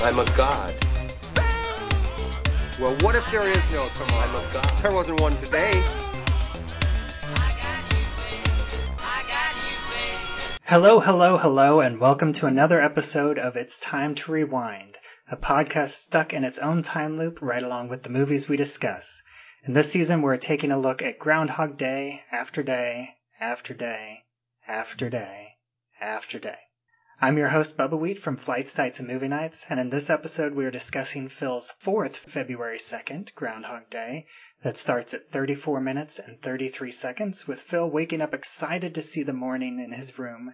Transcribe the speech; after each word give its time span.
I'm 0.00 0.18
a 0.18 0.24
god. 0.36 0.74
Well, 2.78 2.94
what 3.00 3.16
if 3.16 3.28
there 3.32 3.48
is 3.48 3.72
no 3.72 3.88
tomorrow? 3.94 4.26
I'm 4.28 4.34
a 4.34 4.52
god. 4.52 4.78
There 4.78 4.92
wasn't 4.92 5.20
one 5.22 5.34
today. 5.38 5.82
Hello, 10.64 11.00
hello, 11.00 11.38
hello, 11.38 11.80
and 11.80 11.98
welcome 11.98 12.34
to 12.34 12.46
another 12.46 12.78
episode 12.80 13.38
of 13.38 13.56
It's 13.56 13.80
Time 13.80 14.14
to 14.16 14.32
Rewind, 14.32 14.98
a 15.30 15.36
podcast 15.36 15.90
stuck 15.90 16.34
in 16.34 16.44
its 16.44 16.58
own 16.58 16.82
time 16.82 17.16
loop 17.16 17.40
right 17.40 17.62
along 17.62 17.88
with 17.88 18.02
the 18.02 18.10
movies 18.10 18.50
we 18.50 18.58
discuss. 18.58 19.22
In 19.64 19.72
this 19.72 19.90
season, 19.90 20.20
we're 20.20 20.36
taking 20.36 20.70
a 20.70 20.78
look 20.78 21.00
at 21.00 21.18
Groundhog 21.18 21.78
Day 21.78 22.22
after 22.30 22.62
day 22.62 23.16
after 23.40 23.72
day 23.72 24.24
after 24.68 25.08
day 25.08 25.54
after 26.00 26.38
day. 26.38 26.58
I'm 27.18 27.38
your 27.38 27.48
host, 27.48 27.78
Bubba 27.78 27.98
Wheat 27.98 28.18
from 28.18 28.36
Flights 28.36 28.74
Tights 28.74 28.98
and 28.98 29.08
Movie 29.08 29.28
Nights, 29.28 29.64
and 29.70 29.80
in 29.80 29.88
this 29.88 30.10
episode, 30.10 30.52
we 30.52 30.66
are 30.66 30.70
discussing 30.70 31.30
Phil's 31.30 31.70
fourth 31.78 32.14
February 32.14 32.76
2nd, 32.76 33.34
Groundhog 33.34 33.88
Day, 33.88 34.26
that 34.62 34.76
starts 34.76 35.14
at 35.14 35.30
34 35.30 35.80
minutes 35.80 36.18
and 36.18 36.42
33 36.42 36.90
seconds, 36.92 37.46
with 37.46 37.62
Phil 37.62 37.88
waking 37.88 38.20
up 38.20 38.34
excited 38.34 38.94
to 38.94 39.00
see 39.00 39.22
the 39.22 39.32
morning 39.32 39.80
in 39.80 39.92
his 39.92 40.18
room, 40.18 40.52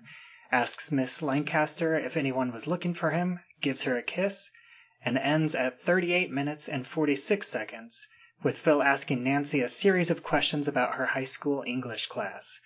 asks 0.52 0.92
Miss 0.92 1.20
Lancaster 1.20 1.96
if 1.96 2.16
anyone 2.16 2.52
was 2.52 2.68
looking 2.68 2.94
for 2.94 3.10
him, 3.10 3.40
gives 3.60 3.82
her 3.82 3.96
a 3.96 4.02
kiss, 4.04 4.48
and 5.04 5.18
ends 5.18 5.56
at 5.56 5.80
38 5.80 6.30
minutes 6.30 6.68
and 6.68 6.86
46 6.86 7.48
seconds, 7.48 8.06
with 8.44 8.56
Phil 8.56 8.84
asking 8.84 9.24
Nancy 9.24 9.60
a 9.62 9.68
series 9.68 10.10
of 10.10 10.22
questions 10.22 10.68
about 10.68 10.94
her 10.94 11.06
high 11.06 11.24
school 11.24 11.64
English 11.66 12.06
class. 12.06 12.60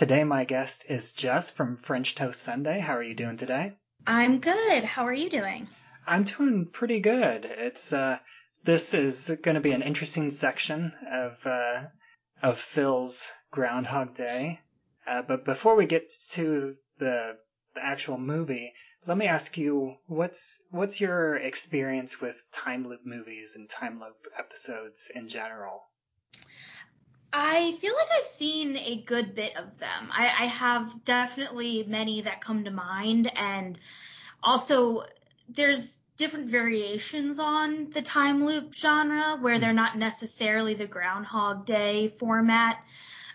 Today, 0.00 0.24
my 0.24 0.44
guest 0.44 0.86
is 0.88 1.12
Jess 1.12 1.50
from 1.50 1.76
French 1.76 2.14
Toast 2.14 2.40
Sunday. 2.40 2.80
How 2.80 2.94
are 2.96 3.02
you 3.02 3.14
doing 3.14 3.36
today? 3.36 3.74
I'm 4.06 4.38
good. 4.38 4.82
How 4.82 5.06
are 5.06 5.12
you 5.12 5.28
doing? 5.28 5.68
I'm 6.06 6.24
doing 6.24 6.68
pretty 6.72 7.00
good. 7.00 7.44
It's 7.44 7.92
uh, 7.92 8.20
this 8.64 8.94
is 8.94 9.30
going 9.42 9.56
to 9.56 9.60
be 9.60 9.72
an 9.72 9.82
interesting 9.82 10.30
section 10.30 10.94
of 11.06 11.46
uh, 11.46 11.88
of 12.42 12.58
Phil's 12.58 13.30
Groundhog 13.50 14.14
Day. 14.14 14.60
Uh, 15.06 15.20
but 15.20 15.44
before 15.44 15.76
we 15.76 15.84
get 15.84 16.10
to 16.30 16.76
the 16.96 17.36
the 17.74 17.84
actual 17.84 18.16
movie, 18.16 18.72
let 19.04 19.18
me 19.18 19.26
ask 19.26 19.58
you 19.58 19.96
what's 20.06 20.64
what's 20.70 21.02
your 21.02 21.36
experience 21.36 22.22
with 22.22 22.46
time 22.52 22.88
loop 22.88 23.02
movies 23.04 23.54
and 23.54 23.68
time 23.68 24.00
loop 24.00 24.28
episodes 24.38 25.10
in 25.14 25.28
general? 25.28 25.89
I 27.32 27.72
feel 27.80 27.94
like 27.94 28.08
I've 28.18 28.26
seen 28.26 28.76
a 28.76 29.02
good 29.06 29.34
bit 29.34 29.56
of 29.56 29.78
them. 29.78 30.08
I, 30.10 30.24
I 30.26 30.44
have 30.46 31.04
definitely 31.04 31.84
many 31.86 32.22
that 32.22 32.40
come 32.40 32.64
to 32.64 32.70
mind, 32.70 33.30
and 33.36 33.78
also 34.42 35.04
there's 35.48 35.98
different 36.16 36.50
variations 36.50 37.38
on 37.38 37.88
the 37.90 38.02
time 38.02 38.44
loop 38.44 38.74
genre 38.74 39.38
where 39.40 39.58
they're 39.58 39.72
not 39.72 39.96
necessarily 39.96 40.74
the 40.74 40.86
Groundhog 40.86 41.64
Day 41.64 42.14
format, 42.18 42.82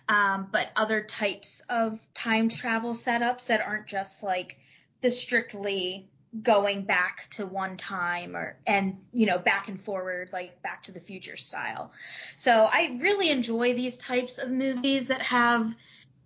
um, 0.08 0.50
but 0.52 0.70
other 0.76 1.02
types 1.02 1.62
of 1.70 2.00
time 2.14 2.50
travel 2.50 2.94
setups 2.94 3.48
that 3.48 3.66
aren't 3.66 3.88
just 3.88 4.22
like 4.22 4.58
the 5.02 5.10
strictly 5.10 6.08
going 6.42 6.84
back 6.84 7.28
to 7.30 7.46
one 7.46 7.78
time 7.78 8.36
or 8.36 8.58
and 8.66 8.98
you 9.14 9.26
know 9.26 9.38
back 9.38 9.68
and 9.68 9.80
forward 9.80 10.30
like 10.34 10.62
back 10.62 10.84
to 10.84 10.92
the 10.92 11.00
future 11.00 11.38
style. 11.38 11.92
So 12.36 12.68
i 12.72 12.98
really 13.00 13.30
enjoy 13.30 13.74
these 13.74 13.98
types 13.98 14.38
of 14.38 14.50
movies 14.50 15.08
that 15.08 15.22
have 15.22 15.76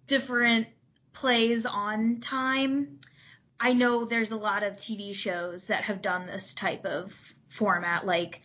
different 0.08 0.68
plays 1.14 1.66
on 1.66 2.20
time. 2.22 3.00
I 3.60 3.74
know 3.74 4.06
there's 4.06 4.32
a 4.32 4.38
lot 4.38 4.64
of 4.64 4.74
tv 4.74 5.14
shows 5.14 5.68
that 5.68 5.84
have 5.84 6.02
done 6.02 6.28
this 6.28 6.54
type 6.54 6.86
of 6.86 7.14
format 7.50 8.06
like 8.06 8.42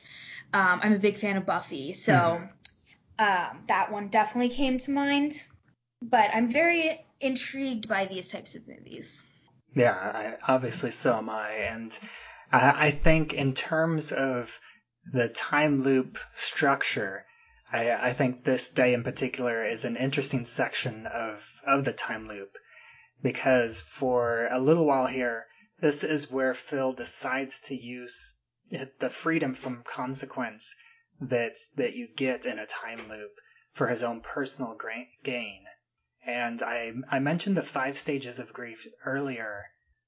um, 0.53 0.81
i'm 0.83 0.93
a 0.93 0.99
big 0.99 1.19
fan 1.19 1.37
of 1.37 1.47
buffy 1.47 1.93
so 1.93 2.13
mm-hmm. 2.13 3.25
um, 3.25 3.63
that 3.69 3.93
one 3.93 4.09
definitely 4.09 4.55
came 4.55 4.79
to 4.79 4.91
mind. 4.91 5.45
But 6.03 6.31
i'm 6.35 6.49
very 6.49 7.07
intrigued 7.21 7.89
by 7.89 8.07
these 8.07 8.29
types 8.29 8.55
of 8.55 8.67
movies 8.69 9.23
yeah, 9.75 10.37
I, 10.47 10.53
obviously 10.53 10.91
so 10.91 11.19
am 11.19 11.29
I. 11.29 11.51
And 11.51 11.99
I, 12.53 12.87
I 12.87 12.91
think 12.91 13.33
in 13.33 13.53
terms 13.53 14.13
of 14.13 14.61
the 15.13 15.29
time 15.29 15.83
loop 15.83 16.19
structure, 16.33 17.25
I, 17.73 17.91
I 17.91 18.13
think 18.13 18.45
this 18.45 18.69
day 18.69 18.95
in 18.95 19.03
particular 19.03 19.65
is 19.65 19.85
an 19.85 19.97
interesting 19.97 20.45
section 20.45 21.07
of, 21.07 21.49
of 21.67 21.85
the 21.85 21.93
time 21.93 22.29
loop 22.29 22.57
because 23.23 23.83
for 23.83 24.47
a 24.51 24.59
little 24.61 24.87
while 24.87 25.07
here, 25.07 25.47
this 25.81 26.05
is 26.05 26.31
where 26.31 26.55
Phil 26.55 26.93
decides 26.93 27.59
to 27.61 27.75
use 27.75 28.37
the 28.99 29.11
freedom 29.11 29.55
from 29.55 29.83
consequence 29.83 30.75
that 31.21 31.53
that 31.77 31.95
you 31.95 32.09
get 32.09 32.47
in 32.47 32.59
a 32.59 32.67
time 32.67 33.09
loop 33.09 33.33
for 33.73 33.89
his 33.89 34.03
own 34.03 34.21
personal 34.21 34.77
gain. 35.23 35.65
And 36.27 36.63
I 36.63 36.93
I 37.11 37.19
mentioned 37.19 37.57
the 37.57 37.63
five 37.63 37.99
stages 37.99 38.39
of 38.39 38.53
grief 38.53 38.87
earlier, 39.05 39.67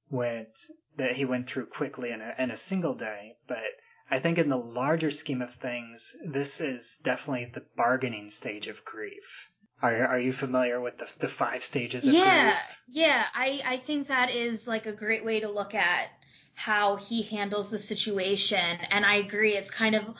went 0.09 0.59
that 0.97 1.17
he 1.17 1.25
went 1.25 1.47
through 1.49 1.67
quickly 1.67 2.11
in 2.11 2.21
a 2.23 2.35
in 2.39 2.51
a 2.51 2.57
single 2.57 2.95
day, 2.95 3.37
but 3.47 3.73
I 4.11 4.19
think 4.19 4.39
in 4.39 4.49
the 4.49 4.57
larger 4.57 5.11
scheme 5.11 5.43
of 5.43 5.53
things, 5.53 6.15
this 6.25 6.61
is 6.61 6.97
definitely 7.03 7.47
the 7.47 7.67
bargaining 7.77 8.31
stage 8.31 8.67
of 8.67 8.85
grief. 8.85 9.51
Are 9.83 10.07
are 10.07 10.19
you 10.19 10.33
familiar 10.33 10.81
with 10.81 10.99
the 10.99 11.13
the 11.19 11.29
five 11.29 11.63
stages 11.63 12.07
of 12.07 12.15
yeah, 12.15 12.53
grief? 12.53 12.79
Yeah, 12.89 13.27
I 13.35 13.61
I 13.65 13.77
think 13.77 14.09
that 14.09 14.31
is 14.31 14.67
like 14.67 14.87
a 14.87 14.93
great 14.93 15.25
way 15.25 15.41
to 15.41 15.49
look 15.51 15.75
at 15.75 16.11
how 16.55 16.97
he 16.97 17.23
handles 17.23 17.69
the 17.69 17.79
situation, 17.79 18.79
and 18.91 19.05
I 19.05 19.17
agree. 19.17 19.55
It's 19.55 19.71
kind 19.71 19.95
of 19.95 20.15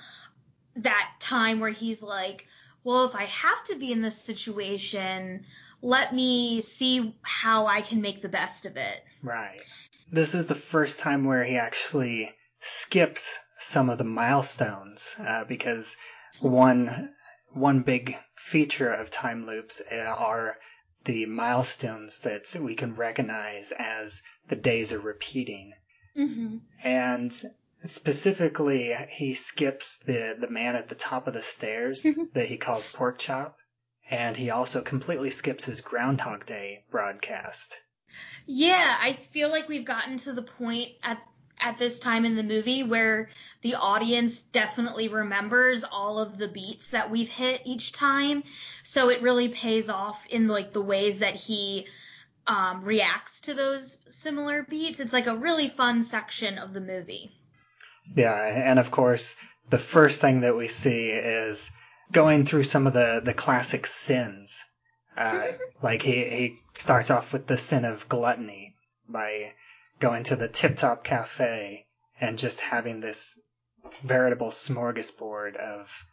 that 0.77 1.15
time 1.21 1.61
where 1.61 1.71
he's 1.71 2.03
like, 2.03 2.47
well, 2.85 3.05
if 3.05 3.15
I 3.15 3.25
have 3.25 3.65
to 3.65 3.77
be 3.77 3.93
in 3.93 4.03
this 4.03 4.21
situation, 4.21 5.47
let 5.87 6.13
me 6.13 6.61
see 6.61 7.15
how 7.23 7.69
I 7.69 7.81
can 7.81 8.01
make 8.01 8.21
the 8.21 8.29
best 8.29 8.67
of 8.67 8.77
it. 8.77 9.05
Right. 9.23 9.63
This 10.11 10.35
is 10.35 10.49
the 10.49 10.57
first 10.57 10.99
time 10.99 11.25
where 11.25 11.45
he 11.45 11.57
actually 11.57 12.35
skips 12.59 13.39
some 13.57 13.89
of 13.89 13.97
the 13.97 14.05
milestones 14.05 15.15
uh, 15.21 15.45
because 15.45 15.97
one 16.41 17.15
one 17.53 17.81
big 17.83 18.17
feature 18.35 18.93
of 18.93 19.11
time 19.11 19.47
loops 19.47 19.81
uh, 19.93 19.97
are 19.97 20.57
the 21.05 21.25
milestones 21.27 22.19
that 22.19 22.53
we 22.61 22.75
can 22.75 22.97
recognize 22.97 23.73
as 23.79 24.23
the 24.49 24.57
days 24.57 24.93
are 24.93 24.99
repeating. 24.99 25.73
Mm-hmm. 26.19 26.57
And 26.83 27.33
specifically, 27.85 28.93
he 29.09 29.35
skips 29.35 29.99
the, 29.99 30.37
the 30.37 30.51
man 30.51 30.75
at 30.75 30.89
the 30.89 30.97
top 30.97 31.29
of 31.29 31.35
the 31.35 31.43
stairs 31.43 32.03
mm-hmm. 32.03 32.25
that 32.33 32.49
he 32.49 32.57
calls 32.57 32.89
Pork 32.89 33.19
Chop 33.19 33.57
and 34.11 34.37
he 34.37 34.51
also 34.51 34.83
completely 34.83 35.31
skips 35.31 35.65
his 35.65 35.81
Groundhog 35.81 36.47
Day 36.47 36.85
broadcast. 36.91 37.81
Yeah, 38.47 38.97
I 39.01 39.15
feel 39.15 39.51
like 39.51 39.69
we've 39.69 39.85
gotten 39.85 40.19
to 40.19 40.33
the 40.33 40.43
point 40.43 40.93
at 41.03 41.19
at 41.59 41.79
this 41.79 41.99
time 41.99 42.25
in 42.25 42.37
the 42.37 42.43
movie 42.43 42.83
where 42.83 43.31
the 43.63 43.75
audience 43.75 44.43
definitely 44.43 45.09
remembers 45.09 45.85
all 45.85 46.19
of 46.19 46.37
the 46.37 46.49
beats 46.49 46.91
that 46.91 47.11
we've 47.11 47.31
hit 47.31 47.63
each 47.65 47.93
time. 47.93 48.45
So 48.83 49.09
it 49.09 49.23
really 49.23 49.49
pays 49.49 49.89
off 49.89 50.27
in 50.29 50.49
like 50.49 50.75
the 50.75 50.83
ways 50.83 51.21
that 51.21 51.35
he 51.35 51.87
um, 52.47 52.83
reacts 52.83 53.41
to 53.41 53.55
those 53.55 53.97
similar 54.09 54.65
beats. 54.65 55.01
It's 55.01 55.15
like 55.15 55.27
a 55.27 55.37
really 55.37 55.69
fun 55.69 56.03
section 56.03 56.59
of 56.59 56.75
the 56.75 56.81
movie. 56.81 57.33
Yeah, 58.15 58.37
and 58.37 58.79
of 58.79 58.91
course, 58.91 59.37
the 59.71 59.79
first 59.79 60.21
thing 60.21 60.43
that 60.43 60.57
we 60.57 60.69
see 60.69 61.09
is 61.09 61.71
going 62.13 62.45
through 62.45 62.65
some 62.65 62.87
of 62.87 62.93
the, 62.93 63.21
the 63.23 63.35
classic 63.35 63.87
sins. 63.87 64.65
Uh, 65.17 65.49
like 65.83 66.03
he, 66.03 66.25
he 66.25 66.57
starts 66.75 67.11
off 67.11 67.33
with 67.33 67.47
the 67.47 67.57
sin 67.57 67.85
of 67.85 68.09
gluttony 68.09 68.75
by 69.09 69.53
going 70.01 70.23
to 70.25 70.37
the 70.37 70.49
Tip 70.49 70.77
Top 70.77 71.05
Cafe 71.05 71.87
and 72.21 72.39
just 72.39 72.61
having 72.61 73.01
this 73.01 73.39
veritable 74.03 74.51
smorgasbord 74.51 75.57
of 75.57 76.05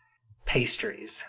pastries. 0.45 1.25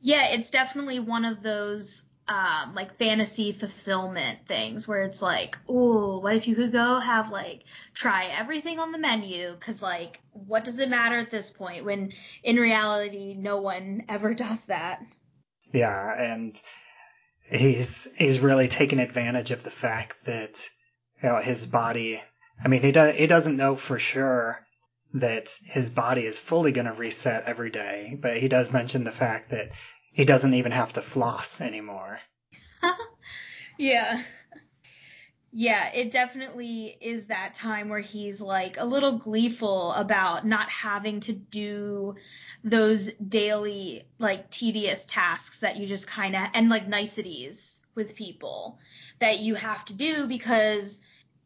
Yeah, 0.00 0.28
it's 0.28 0.50
definitely 0.50 1.00
one 1.00 1.24
of 1.24 1.42
those 1.42 2.05
um, 2.28 2.74
like 2.74 2.98
fantasy 2.98 3.52
fulfillment 3.52 4.40
things 4.46 4.88
where 4.88 5.02
it's 5.02 5.22
like, 5.22 5.56
oh, 5.68 6.18
what 6.18 6.34
if 6.34 6.48
you 6.48 6.56
could 6.56 6.72
go 6.72 6.98
have 6.98 7.30
like 7.30 7.62
try 7.94 8.26
everything 8.26 8.78
on 8.78 8.92
the 8.92 8.98
menu? 8.98 9.52
Because 9.52 9.80
like, 9.80 10.20
what 10.32 10.64
does 10.64 10.80
it 10.80 10.88
matter 10.88 11.18
at 11.18 11.30
this 11.30 11.50
point 11.50 11.84
when 11.84 12.12
in 12.42 12.56
reality 12.56 13.34
no 13.38 13.58
one 13.58 14.04
ever 14.08 14.34
does 14.46 14.64
that? 14.64 15.02
Yeah, 15.72 16.14
and 16.20 16.60
he's 17.50 18.08
he's 18.16 18.40
really 18.40 18.68
taken 18.68 18.98
advantage 18.98 19.52
of 19.52 19.62
the 19.62 19.70
fact 19.70 20.24
that 20.26 20.68
you 21.22 21.28
know 21.28 21.36
his 21.36 21.66
body. 21.66 22.20
I 22.62 22.68
mean, 22.68 22.82
he 22.82 22.92
does 22.92 23.14
he 23.14 23.26
doesn't 23.26 23.56
know 23.56 23.76
for 23.76 23.98
sure 23.98 24.66
that 25.14 25.48
his 25.64 25.90
body 25.90 26.26
is 26.26 26.38
fully 26.38 26.72
going 26.72 26.86
to 26.86 26.92
reset 26.92 27.44
every 27.44 27.70
day, 27.70 28.18
but 28.20 28.36
he 28.36 28.48
does 28.48 28.72
mention 28.72 29.04
the 29.04 29.12
fact 29.12 29.50
that 29.50 29.70
he 30.16 30.24
doesn't 30.24 30.54
even 30.54 30.72
have 30.72 30.94
to 30.94 31.02
floss 31.02 31.60
anymore. 31.60 32.18
yeah. 33.78 34.22
Yeah, 35.52 35.92
it 35.92 36.10
definitely 36.10 36.96
is 37.02 37.26
that 37.26 37.54
time 37.54 37.90
where 37.90 38.00
he's 38.00 38.40
like 38.40 38.78
a 38.78 38.86
little 38.86 39.18
gleeful 39.18 39.92
about 39.92 40.46
not 40.46 40.70
having 40.70 41.20
to 41.20 41.34
do 41.34 42.14
those 42.64 43.10
daily 43.28 44.06
like 44.18 44.48
tedious 44.50 45.04
tasks 45.06 45.60
that 45.60 45.76
you 45.76 45.86
just 45.86 46.06
kind 46.06 46.34
of 46.34 46.48
and 46.54 46.70
like 46.70 46.88
niceties 46.88 47.82
with 47.94 48.16
people 48.16 48.78
that 49.18 49.40
you 49.40 49.54
have 49.54 49.84
to 49.84 49.92
do 49.92 50.26
because 50.26 50.98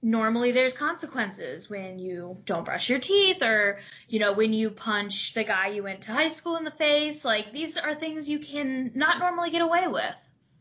normally 0.03 0.53
there's 0.53 0.73
consequences 0.73 1.69
when 1.69 1.99
you 1.99 2.39
don't 2.45 2.65
brush 2.65 2.89
your 2.89 2.99
teeth 2.99 3.43
or 3.43 3.79
you 4.09 4.19
know 4.19 4.33
when 4.33 4.53
you 4.53 4.71
punch 4.71 5.35
the 5.35 5.45
guy 5.45 5.69
you 5.69 5.83
went 5.83 6.03
to 6.03 6.13
high 6.13 6.29
school 6.29 6.57
in 6.57 6.65
the 6.65 6.71
face 6.71 7.25
like 7.25 7.53
these 7.53 7.77
are 7.77 7.95
things 7.95 8.29
you 8.29 8.39
can 8.39 8.93
not 8.95 9.19
normally 9.19 9.51
get 9.51 9.61
away 9.61 9.87
with 9.87 10.17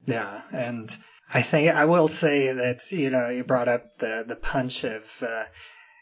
Yeah, 0.06 0.42
and 0.52 0.90
I 1.32 1.42
think 1.42 1.74
I 1.74 1.86
will 1.86 2.08
say 2.08 2.52
that 2.52 2.92
you 2.92 3.10
know 3.10 3.30
you 3.30 3.44
brought 3.44 3.68
up 3.68 3.98
the 3.98 4.26
the 4.28 4.36
punch 4.36 4.84
of 4.84 5.24
uh, 5.24 5.46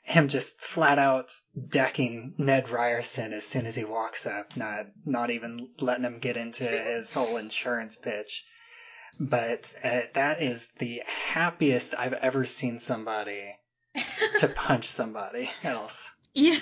him 0.04 0.30
just 0.30 0.62
flat 0.62 0.98
out 0.98 1.34
decking 1.68 2.34
Ned 2.38 2.70
Ryerson 2.70 3.34
as 3.34 3.46
soon 3.46 3.66
as 3.66 3.76
he 3.76 3.84
walks 3.84 4.26
up, 4.26 4.56
not 4.56 4.86
not 5.06 5.30
even 5.30 5.70
letting 5.80 6.06
him 6.06 6.20
get 6.20 6.38
into 6.38 6.64
his 6.64 7.14
whole 7.14 7.36
insurance 7.36 7.98
pitch. 7.98 8.46
But 9.20 9.74
uh, 9.84 10.02
that 10.14 10.42
is 10.42 10.70
the 10.78 11.02
happiest 11.06 11.94
I've 11.98 12.14
ever 12.14 12.46
seen 12.46 12.80
somebody 12.80 13.58
to 14.38 14.48
punch 14.56 14.86
somebody 14.86 15.50
else. 15.64 16.14
yeah. 16.34 16.60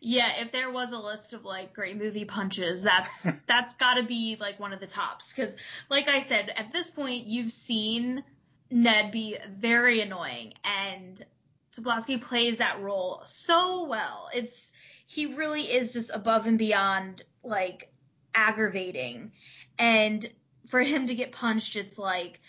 Yeah 0.00 0.40
if 0.40 0.52
there 0.52 0.70
was 0.70 0.92
a 0.92 0.98
list 0.98 1.32
of 1.32 1.44
like 1.44 1.74
great 1.74 1.96
movie 1.96 2.24
punches 2.24 2.82
that's 2.82 3.26
that's 3.46 3.74
got 3.74 3.94
to 3.94 4.04
be 4.04 4.36
like 4.40 4.60
one 4.60 4.72
of 4.72 4.80
the 4.80 4.86
tops. 4.86 5.32
Because 5.32 5.56
like 5.90 6.08
i 6.08 6.20
said 6.20 6.52
at 6.56 6.72
this 6.72 6.90
point 6.90 7.26
you've 7.26 7.52
seen 7.52 8.22
ned 8.70 9.10
be 9.10 9.36
very 9.48 10.00
annoying 10.00 10.54
and 10.64 11.24
Tobolowsky 11.78 12.20
plays 12.20 12.58
that 12.58 12.80
role 12.80 13.22
so 13.24 13.84
well. 13.84 14.28
It's 14.34 14.72
he 15.06 15.34
really 15.34 15.62
is 15.62 15.92
just 15.92 16.10
above 16.12 16.46
and 16.46 16.58
beyond 16.58 17.22
like 17.42 17.90
aggravating. 18.34 19.32
And 19.78 20.28
for 20.68 20.80
him 20.82 21.06
to 21.06 21.14
get 21.14 21.32
punched 21.32 21.76
it's 21.76 21.98
like 21.98 22.40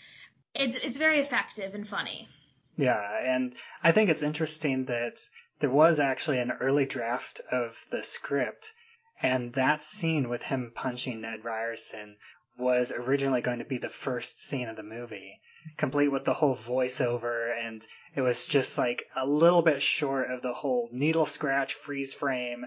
it's 0.54 0.76
it's 0.76 0.96
very 0.96 1.20
effective 1.20 1.74
and 1.74 1.88
funny 1.88 2.28
Yeah, 2.76 3.18
and 3.22 3.54
I 3.82 3.92
think 3.92 4.08
it's 4.08 4.22
interesting 4.22 4.86
that 4.86 5.18
there 5.60 5.70
was 5.70 6.00
actually 6.00 6.38
an 6.38 6.52
early 6.52 6.86
draft 6.86 7.40
of 7.52 7.84
the 7.90 8.02
script, 8.02 8.72
and 9.20 9.52
that 9.52 9.82
scene 9.82 10.28
with 10.28 10.44
him 10.44 10.72
punching 10.74 11.20
Ned 11.20 11.44
Ryerson 11.44 12.16
was 12.56 12.90
originally 12.90 13.42
going 13.42 13.58
to 13.58 13.64
be 13.64 13.78
the 13.78 13.90
first 13.90 14.40
scene 14.40 14.68
of 14.68 14.76
the 14.76 14.82
movie, 14.82 15.40
complete 15.76 16.08
with 16.08 16.24
the 16.24 16.34
whole 16.34 16.56
voiceover, 16.56 17.54
and 17.56 17.86
it 18.14 18.22
was 18.22 18.46
just 18.46 18.78
like 18.78 19.06
a 19.14 19.26
little 19.26 19.62
bit 19.62 19.82
short 19.82 20.30
of 20.30 20.40
the 20.40 20.54
whole 20.54 20.88
needle 20.92 21.26
scratch 21.26 21.74
freeze 21.74 22.14
frame. 22.14 22.66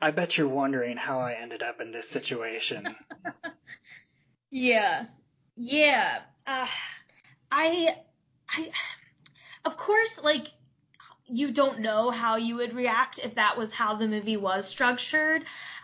I 0.00 0.10
bet 0.10 0.36
you're 0.36 0.48
wondering 0.48 0.98
how 0.98 1.20
I 1.20 1.32
ended 1.32 1.62
up 1.62 1.80
in 1.80 1.92
this 1.92 2.10
situation. 2.10 2.94
Yeah. 4.54 5.06
Yeah. 5.56 6.20
Uh, 6.46 6.68
I, 7.50 7.96
I, 8.48 8.70
of 9.64 9.76
course, 9.76 10.22
like, 10.22 10.46
you 11.26 11.50
don't 11.50 11.80
know 11.80 12.10
how 12.10 12.36
you 12.36 12.54
would 12.54 12.72
react 12.72 13.18
if 13.18 13.34
that 13.34 13.58
was 13.58 13.72
how 13.72 13.96
the 13.96 14.06
movie 14.06 14.36
was 14.36 14.68
structured. 14.68 15.42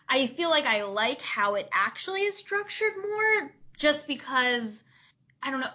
I 0.09 0.29
feel 0.29 0.51
like 0.51 0.67
I 0.67 0.85
like 0.85 1.21
how 1.21 1.57
it 1.57 1.69
actually 1.73 2.23
is 2.23 2.37
structured 2.37 2.93
more 2.97 3.51
just 3.77 4.07
because, 4.07 4.85
I 5.43 5.51
don't 5.51 5.61
know, 5.61 5.73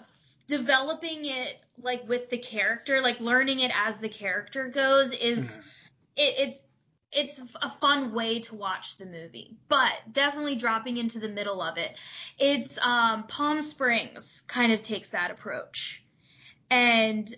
developing 0.47 1.25
it, 1.25 1.59
like, 1.81 2.07
with 2.07 2.29
the 2.29 2.37
character, 2.37 3.01
like, 3.01 3.19
learning 3.19 3.59
it 3.59 3.73
as 3.75 3.97
the 3.97 4.07
character 4.07 4.69
goes 4.69 5.11
is, 5.11 5.57
Mhm. 5.57 5.63
it, 6.15 6.35
it's, 6.47 6.63
it's 7.15 7.41
a 7.61 7.69
fun 7.69 8.13
way 8.13 8.39
to 8.41 8.55
watch 8.55 8.97
the 8.97 9.05
movie, 9.05 9.55
but 9.69 9.91
definitely 10.11 10.55
dropping 10.55 10.97
into 10.97 11.19
the 11.19 11.29
middle 11.29 11.61
of 11.61 11.77
it. 11.77 11.95
It's 12.37 12.77
um, 12.79 13.23
Palm 13.27 13.61
Springs 13.61 14.43
kind 14.47 14.71
of 14.71 14.81
takes 14.81 15.11
that 15.11 15.31
approach, 15.31 16.03
and 16.69 17.33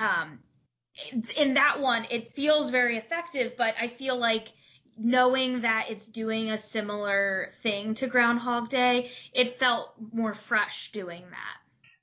um, 0.00 0.40
in 1.36 1.54
that 1.54 1.80
one, 1.80 2.06
it 2.10 2.32
feels 2.32 2.70
very 2.70 2.96
effective. 2.96 3.56
But 3.56 3.74
I 3.80 3.88
feel 3.88 4.16
like 4.16 4.48
knowing 4.98 5.60
that 5.60 5.86
it's 5.90 6.06
doing 6.06 6.50
a 6.50 6.58
similar 6.58 7.50
thing 7.62 7.94
to 7.94 8.06
Groundhog 8.06 8.68
Day, 8.68 9.10
it 9.32 9.58
felt 9.58 9.94
more 10.12 10.34
fresh 10.34 10.90
doing 10.90 11.22
that. 11.30 11.56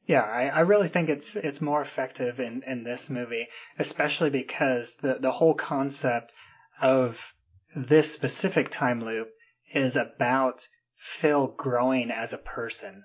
Yeah, 0.06 0.24
I, 0.24 0.48
I 0.48 0.60
really 0.62 0.90
think 0.90 1.10
it's 1.10 1.36
it's 1.36 1.62
more 1.62 1.82
effective 1.82 2.40
in, 2.40 2.62
in 2.68 2.84
this 2.84 3.10
movie, 3.10 3.48
especially 3.80 4.30
because 4.30 4.96
the, 4.96 5.16
the 5.16 5.32
whole 5.32 5.54
concept 5.54 6.34
of 6.82 7.36
this 7.76 8.12
specific 8.12 8.70
time 8.70 9.00
loop 9.00 9.32
is 9.72 9.96
about 9.96 10.68
Phil 10.96 11.48
growing 11.48 12.10
as 12.10 12.34
a 12.34 12.38
person. 12.40 13.04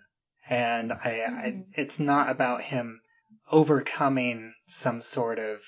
And 0.48 0.92
I, 0.92 1.22
I 1.22 1.50
Mhm. 1.50 1.66
it's 1.74 1.98
not 1.98 2.30
about 2.30 2.62
him 2.62 3.02
overcoming 3.50 4.54
some 4.64 5.02
sort 5.02 5.38
of 5.38 5.62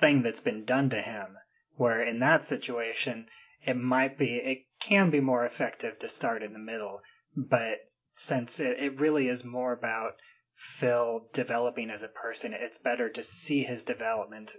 thing 0.00 0.22
that's 0.22 0.40
been 0.40 0.64
done 0.64 0.90
to 0.90 1.00
him. 1.00 1.36
Where 1.76 2.02
in 2.02 2.18
that 2.18 2.42
situation, 2.42 3.28
it 3.64 3.76
might 3.76 4.18
be, 4.18 4.38
it 4.38 4.66
can 4.80 5.10
be 5.10 5.20
more 5.20 5.44
effective 5.44 5.98
to 6.00 6.08
start 6.08 6.42
in 6.42 6.52
the 6.52 6.58
middle. 6.58 7.02
But 7.36 7.82
since 8.12 8.58
it, 8.58 8.80
it 8.80 8.98
really 8.98 9.28
is 9.28 9.44
more 9.44 9.72
about 9.72 10.16
Phil 10.56 11.28
developing 11.32 11.88
as 11.88 12.02
a 12.02 12.08
person, 12.08 12.52
it's 12.52 12.78
better 12.78 13.08
to 13.08 13.22
see 13.22 13.62
his 13.62 13.84
development 13.84 14.56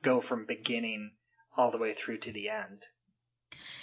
go 0.00 0.22
from 0.22 0.46
beginning 0.46 1.12
all 1.56 1.70
the 1.70 1.78
way 1.78 1.92
through 1.92 2.18
to 2.18 2.32
the 2.32 2.48
end. 2.48 2.86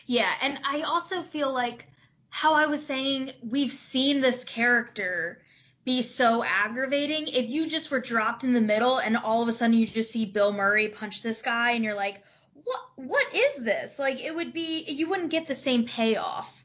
Yeah, 0.05 0.31
and 0.41 0.59
I 0.63 0.81
also 0.81 1.21
feel 1.21 1.53
like 1.53 1.87
how 2.29 2.53
I 2.53 2.67
was 2.67 2.85
saying 2.85 3.31
we've 3.43 3.71
seen 3.71 4.21
this 4.21 4.43
character 4.43 5.41
be 5.85 6.01
so 6.01 6.43
aggravating. 6.43 7.27
If 7.27 7.49
you 7.49 7.67
just 7.67 7.91
were 7.91 7.99
dropped 7.99 8.43
in 8.43 8.53
the 8.53 8.61
middle 8.61 8.99
and 8.99 9.17
all 9.17 9.41
of 9.41 9.47
a 9.47 9.51
sudden 9.51 9.75
you 9.75 9.87
just 9.87 10.11
see 10.11 10.25
Bill 10.25 10.51
Murray 10.51 10.87
punch 10.87 11.21
this 11.21 11.41
guy 11.41 11.71
and 11.71 11.83
you're 11.83 11.95
like, 11.95 12.21
"What 12.53 12.81
what 12.95 13.35
is 13.35 13.55
this?" 13.55 13.99
Like 13.99 14.23
it 14.23 14.35
would 14.35 14.53
be 14.53 14.83
you 14.83 15.09
wouldn't 15.09 15.31
get 15.31 15.47
the 15.47 15.55
same 15.55 15.85
payoff 15.85 16.63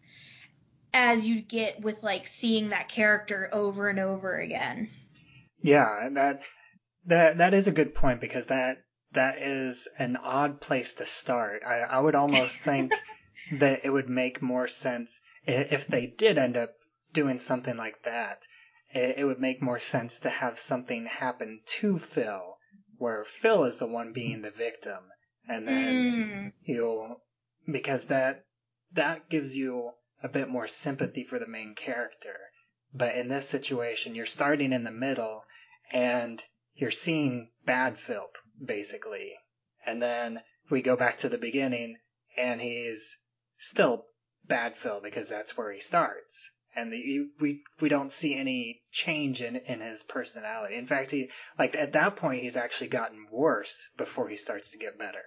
as 0.93 1.27
you'd 1.27 1.49
get 1.49 1.81
with 1.81 2.03
like 2.03 2.27
seeing 2.27 2.71
that 2.71 2.89
character 2.89 3.49
over 3.53 3.89
and 3.89 3.99
over 3.99 4.39
again. 4.39 4.91
Yeah, 5.63 6.09
that 6.13 6.43
that 7.07 7.39
that 7.39 7.55
is 7.55 7.67
a 7.67 7.73
good 7.73 7.95
point 7.95 8.21
because 8.21 8.47
that 8.47 8.84
that 9.15 9.39
is 9.39 9.89
an 9.99 10.17
odd 10.17 10.61
place 10.61 10.95
to 10.95 11.07
start. 11.07 11.63
I, 11.65 11.81
I 11.81 12.01
would 12.01 12.15
almost 12.15 12.59
think 12.61 12.93
that 13.53 13.85
it 13.85 13.91
would 13.91 14.09
make 14.09 14.43
more 14.43 14.69
sense 14.69 15.21
if 15.47 15.87
they 15.87 16.07
did 16.07 16.39
end 16.39 16.57
up 16.57 16.75
doing 17.13 17.39
something 17.39 17.77
like 17.77 18.03
that. 18.03 18.47
It, 18.91 19.19
it 19.19 19.25
would 19.25 19.41
make 19.41 19.63
more 19.63 19.79
sense 19.79 20.19
to 20.21 20.31
have 20.31 20.59
something 20.59 21.07
happen 21.07 21.61
to 21.67 21.99
Phil, 21.99 22.59
where 22.99 23.25
Phil 23.25 23.65
is 23.65 23.79
the 23.79 23.87
one 23.87 24.13
being 24.13 24.43
the 24.43 24.51
victim, 24.51 25.11
and 25.49 25.67
then 25.69 25.95
Mm. 25.95 26.53
you'll 26.63 27.23
because 27.71 28.07
that 28.07 28.45
that 28.93 29.29
gives 29.29 29.57
you 29.57 29.93
a 30.23 30.29
bit 30.29 30.49
more 30.49 30.67
sympathy 30.67 31.25
for 31.25 31.39
the 31.39 31.47
main 31.47 31.75
character. 31.75 32.37
But 32.93 33.15
in 33.15 33.29
this 33.29 33.49
situation, 33.49 34.15
you're 34.15 34.27
starting 34.27 34.73
in 34.73 34.85
the 34.85 34.91
middle 34.91 35.45
and 35.91 36.43
you're 36.75 36.91
seeing 36.91 37.51
bad 37.65 37.99
Phil 37.99 38.29
basically, 38.63 39.35
and 39.87 40.03
then 40.03 40.43
we 40.71 40.83
go 40.83 40.97
back 40.97 41.17
to 41.19 41.29
the 41.29 41.39
beginning 41.39 41.99
and 42.37 42.61
he's 42.61 43.19
still 43.57 44.07
bad 44.47 44.77
Phil 44.77 45.01
because 45.01 45.29
that's 45.29 45.57
where 45.57 45.73
he 45.73 45.81
starts. 45.81 46.53
And 46.77 46.93
the, 46.93 47.29
we 47.41 47.63
we 47.81 47.89
don't 47.89 48.11
see 48.11 48.35
any 48.35 48.83
change 48.91 49.41
in 49.41 49.57
in 49.57 49.81
his 49.81 50.03
personality. 50.03 50.75
In 50.75 50.87
fact, 50.87 51.13
he 51.13 51.31
like 51.59 51.77
at 51.77 51.93
that 51.93 52.17
point 52.17 52.43
he's 52.43 52.57
actually 52.57 52.89
gotten 52.89 53.29
worse 53.31 53.89
before 53.97 54.29
he 54.29 54.37
starts 54.37 54.71
to 54.71 54.79
get 54.79 54.99
better. 54.99 55.23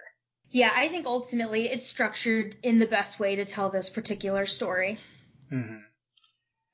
Yeah, 0.50 0.72
I 0.74 0.88
think 0.88 1.06
ultimately 1.06 1.68
it's 1.68 1.86
structured 1.86 2.56
in 2.62 2.78
the 2.78 2.86
best 2.86 3.18
way 3.18 3.36
to 3.36 3.44
tell 3.44 3.70
this 3.70 3.90
particular 3.90 4.46
story. 4.46 4.98
hmm 5.50 5.78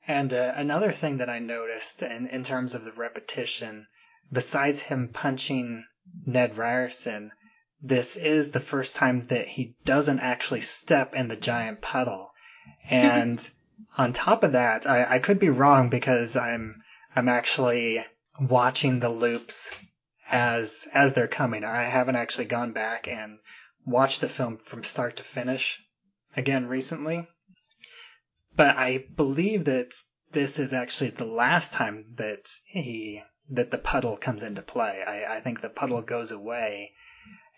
And 0.07 0.33
uh, 0.33 0.53
another 0.55 0.91
thing 0.91 1.17
that 1.17 1.29
I 1.29 1.39
noticed 1.39 2.01
in, 2.01 2.27
in 2.27 2.43
terms 2.43 2.73
of 2.73 2.85
the 2.85 2.93
repetition, 2.93 3.87
besides 4.31 4.81
him 4.81 5.09
punching 5.09 5.85
Ned 6.27 6.55
Ryerson, 6.55 7.31
this 7.81 8.15
is 8.15 8.51
the 8.51 8.59
first 8.59 8.95
time 8.95 9.23
that 9.23 9.47
he 9.47 9.75
doesn't 9.85 10.19
actually 10.19 10.61
step 10.61 11.15
in 11.15 11.29
the 11.29 11.35
giant 11.35 11.81
puddle. 11.81 12.31
And 12.87 13.49
on 13.97 14.13
top 14.13 14.43
of 14.43 14.51
that, 14.51 14.85
I, 14.85 15.15
I 15.15 15.17
could 15.19 15.39
be 15.39 15.49
wrong 15.49 15.89
because 15.89 16.35
I'm 16.35 16.83
I'm 17.15 17.27
actually 17.27 18.05
watching 18.39 18.99
the 18.99 19.09
loops 19.09 19.73
as 20.29 20.87
as 20.93 21.15
they're 21.15 21.27
coming. 21.27 21.63
I 21.63 21.85
haven't 21.85 22.17
actually 22.17 22.45
gone 22.45 22.71
back 22.71 23.07
and 23.07 23.39
watched 23.83 24.21
the 24.21 24.29
film 24.29 24.57
from 24.57 24.83
start 24.83 25.15
to 25.17 25.23
finish 25.23 25.81
again 26.37 26.67
recently. 26.67 27.27
But 28.55 28.77
I 28.77 29.05
believe 29.15 29.65
that 29.65 29.91
this 30.33 30.59
is 30.59 30.71
actually 30.71 31.09
the 31.09 31.25
last 31.25 31.73
time 31.73 32.05
that 32.13 32.47
he 32.65 33.23
that 33.49 33.71
the 33.71 33.77
puddle 33.77 34.17
comes 34.17 34.43
into 34.43 34.61
play. 34.61 35.03
I, 35.05 35.37
I 35.37 35.39
think 35.39 35.61
the 35.61 35.69
puddle 35.69 36.01
goes 36.01 36.31
away, 36.31 36.93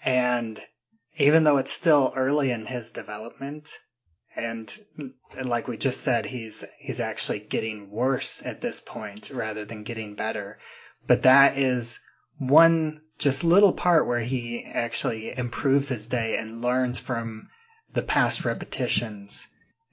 and 0.03 0.59
even 1.17 1.43
though 1.43 1.57
it's 1.57 1.71
still 1.71 2.13
early 2.15 2.51
in 2.51 2.65
his 2.65 2.91
development, 2.91 3.69
and 4.35 4.69
like 5.43 5.67
we 5.67 5.77
just 5.77 6.01
said, 6.01 6.25
he's 6.25 6.63
he's 6.77 6.99
actually 6.99 7.39
getting 7.39 7.89
worse 7.89 8.45
at 8.45 8.61
this 8.61 8.79
point 8.79 9.31
rather 9.31 9.65
than 9.65 9.83
getting 9.83 10.15
better. 10.15 10.59
But 11.07 11.23
that 11.23 11.57
is 11.57 11.99
one 12.37 13.01
just 13.17 13.43
little 13.43 13.73
part 13.73 14.05
where 14.05 14.19
he 14.19 14.63
actually 14.65 15.35
improves 15.35 15.89
his 15.89 16.05
day 16.05 16.37
and 16.37 16.61
learns 16.61 16.99
from 16.99 17.49
the 17.93 18.03
past 18.03 18.45
repetitions 18.45 19.47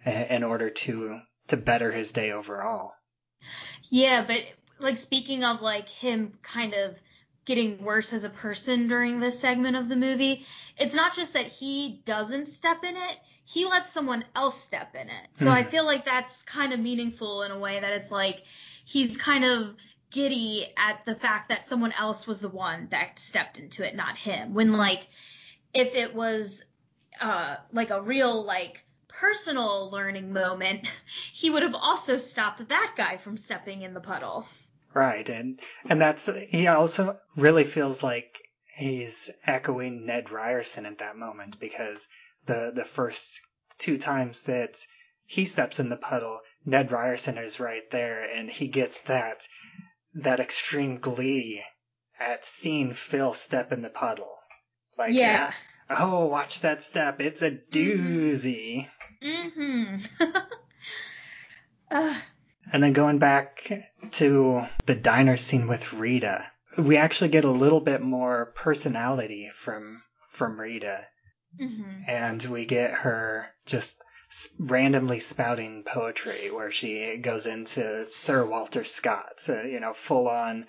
in 0.04 0.42
order 0.42 0.68
to 0.68 1.20
to 1.48 1.56
better 1.56 1.92
his 1.92 2.12
day 2.12 2.30
overall. 2.30 2.92
Yeah, 3.90 4.24
but 4.26 4.40
like 4.78 4.96
speaking 4.96 5.44
of 5.44 5.62
like 5.62 5.88
him 5.88 6.32
kind 6.42 6.74
of 6.74 7.00
getting 7.44 7.82
worse 7.84 8.12
as 8.12 8.24
a 8.24 8.30
person 8.30 8.88
during 8.88 9.20
this 9.20 9.38
segment 9.38 9.76
of 9.76 9.88
the 9.88 9.96
movie, 9.96 10.46
it's 10.78 10.94
not 10.94 11.14
just 11.14 11.34
that 11.34 11.46
he 11.46 12.00
doesn't 12.04 12.46
step 12.46 12.84
in 12.84 12.96
it, 12.96 13.18
he 13.44 13.66
lets 13.66 13.92
someone 13.92 14.24
else 14.34 14.58
step 14.58 14.94
in 14.94 15.08
it. 15.08 15.26
So 15.34 15.46
mm. 15.46 15.50
I 15.50 15.62
hmm. 15.62 15.68
feel 15.68 15.84
like 15.84 16.04
that's 16.04 16.42
kind 16.42 16.72
of 16.72 16.80
meaningful 16.80 17.42
in 17.42 17.50
a 17.50 17.58
way 17.58 17.78
that 17.78 17.92
it's 17.92 18.10
like 18.10 18.42
he's 18.84 19.16
kind 19.16 19.44
of 19.44 19.74
giddy 20.10 20.66
at 20.76 21.04
the 21.04 21.14
fact 21.14 21.48
that 21.48 21.66
someone 21.66 21.92
else 21.92 22.26
was 22.26 22.40
the 22.40 22.48
one 22.48 22.88
that 22.90 23.18
stepped 23.18 23.58
into 23.58 23.86
it, 23.86 23.94
not 23.94 24.16
him. 24.16 24.54
When 24.54 24.72
like 24.72 25.08
if 25.74 25.94
it 25.94 26.14
was 26.14 26.64
uh 27.20 27.56
like 27.72 27.90
a 27.90 28.00
real 28.00 28.42
like 28.44 28.84
personal 29.08 29.90
learning 29.90 30.32
moment, 30.32 30.90
he 31.32 31.50
would 31.50 31.62
have 31.62 31.74
also 31.74 32.16
stopped 32.16 32.66
that 32.68 32.94
guy 32.96 33.18
from 33.18 33.36
stepping 33.36 33.82
in 33.82 33.92
the 33.92 34.00
puddle. 34.00 34.48
Right, 34.94 35.28
and 35.28 35.60
and 35.88 36.00
that's 36.00 36.30
he 36.50 36.68
also 36.68 37.18
really 37.36 37.64
feels 37.64 38.04
like 38.04 38.38
he's 38.76 39.28
echoing 39.44 40.06
Ned 40.06 40.30
Ryerson 40.30 40.86
at 40.86 40.98
that 40.98 41.16
moment 41.16 41.58
because 41.58 42.06
the 42.46 42.70
the 42.72 42.84
first 42.84 43.40
two 43.78 43.98
times 43.98 44.42
that 44.42 44.78
he 45.26 45.44
steps 45.44 45.80
in 45.80 45.88
the 45.88 45.96
puddle, 45.96 46.42
Ned 46.64 46.92
Ryerson 46.92 47.38
is 47.38 47.58
right 47.58 47.90
there, 47.90 48.22
and 48.22 48.48
he 48.48 48.68
gets 48.68 49.00
that 49.02 49.48
that 50.14 50.38
extreme 50.38 50.98
glee 50.98 51.64
at 52.20 52.44
seeing 52.44 52.92
Phil 52.92 53.34
step 53.34 53.72
in 53.72 53.82
the 53.82 53.90
puddle. 53.90 54.38
Like, 54.96 55.12
yeah. 55.12 55.52
Oh, 55.90 56.26
watch 56.26 56.60
that 56.60 56.84
step! 56.84 57.20
It's 57.20 57.42
a 57.42 57.50
doozy. 57.50 58.88
Mm-hmm. 59.20 60.04
uh. 61.90 62.20
And 62.72 62.82
then 62.82 62.92
going 62.92 63.18
back 63.18 63.70
to 64.12 64.66
the 64.86 64.94
diner 64.94 65.36
scene 65.36 65.66
with 65.66 65.92
Rita, 65.92 66.50
we 66.78 66.96
actually 66.96 67.28
get 67.28 67.44
a 67.44 67.50
little 67.50 67.80
bit 67.80 68.00
more 68.02 68.52
personality 68.54 69.50
from 69.52 70.02
from 70.30 70.58
Rita, 70.58 71.06
mm-hmm. 71.60 72.02
and 72.08 72.42
we 72.44 72.66
get 72.66 72.90
her 72.90 73.50
just 73.66 74.02
randomly 74.58 75.20
spouting 75.20 75.84
poetry 75.84 76.50
where 76.50 76.72
she 76.72 77.16
goes 77.18 77.46
into 77.46 78.04
Sir 78.06 78.44
Walter 78.44 78.82
Scott, 78.82 79.34
so, 79.38 79.62
you 79.62 79.78
know, 79.78 79.94
full 79.94 80.28
on, 80.28 80.66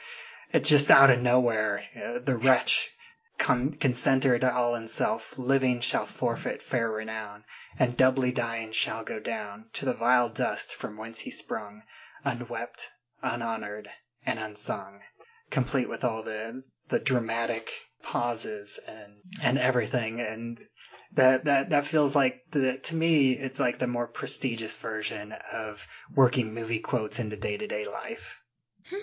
just 0.61 0.91
out 0.91 1.09
of 1.09 1.21
nowhere, 1.21 1.83
uh, 1.95 2.19
the 2.19 2.35
wretch 2.35 2.91
con- 3.37 3.73
consented 3.73 4.43
all 4.43 4.75
in 4.75 4.87
self, 4.87 5.37
living 5.37 5.79
shall 5.79 6.05
forfeit 6.05 6.61
fair 6.61 6.89
renown, 6.89 7.43
and 7.77 7.95
doubly 7.95 8.31
dying 8.31 8.71
shall 8.71 9.03
go 9.03 9.19
down 9.19 9.69
to 9.73 9.85
the 9.85 9.93
vile 9.93 10.29
dust 10.29 10.73
from 10.73 10.97
whence 10.97 11.19
he 11.19 11.31
sprung, 11.31 11.83
unwept, 12.23 12.89
unhonored, 13.21 13.89
and 14.25 14.39
unsung, 14.39 15.01
complete 15.49 15.87
with 15.87 16.03
all 16.03 16.23
the 16.23 16.63
the 16.87 16.99
dramatic 16.99 17.71
pauses 18.01 18.79
and 18.87 19.21
and 19.41 19.57
everything. 19.57 20.19
And 20.19 20.59
that 21.11 21.45
that 21.45 21.69
that 21.69 21.85
feels 21.85 22.15
like 22.15 22.41
the 22.51 22.77
to 22.77 22.95
me 22.95 23.33
it's 23.33 23.59
like 23.59 23.77
the 23.77 23.87
more 23.87 24.07
prestigious 24.07 24.77
version 24.77 25.33
of 25.51 25.87
working 26.13 26.53
movie 26.53 26.79
quotes 26.79 27.19
into 27.19 27.35
day-to-day 27.37 27.85
life. 27.85 28.39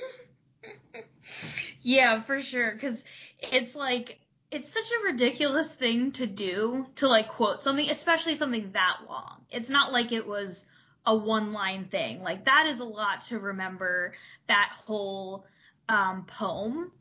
Yeah 1.82 2.22
for 2.22 2.40
sure 2.40 2.72
because 2.72 3.04
it's 3.40 3.74
like 3.74 4.18
it's 4.52 4.72
such 4.72 4.90
a 4.92 5.06
ridiculous 5.06 5.72
thing 5.72 6.12
to 6.12 6.26
do 6.26 6.86
to 6.96 7.08
like 7.08 7.28
quote 7.28 7.60
something 7.60 7.88
especially 7.90 8.34
something 8.34 8.70
that 8.72 8.98
long 9.08 9.40
it's 9.50 9.70
not 9.70 9.92
like 9.92 10.12
it 10.12 10.26
was 10.26 10.66
a 11.06 11.16
one 11.16 11.52
line 11.52 11.84
thing 11.86 12.22
like 12.22 12.44
that 12.44 12.66
is 12.66 12.78
a 12.80 12.84
lot 12.84 13.22
to 13.22 13.38
remember 13.38 14.12
that 14.46 14.72
whole 14.86 15.46
um, 15.88 16.24
poem 16.26 16.92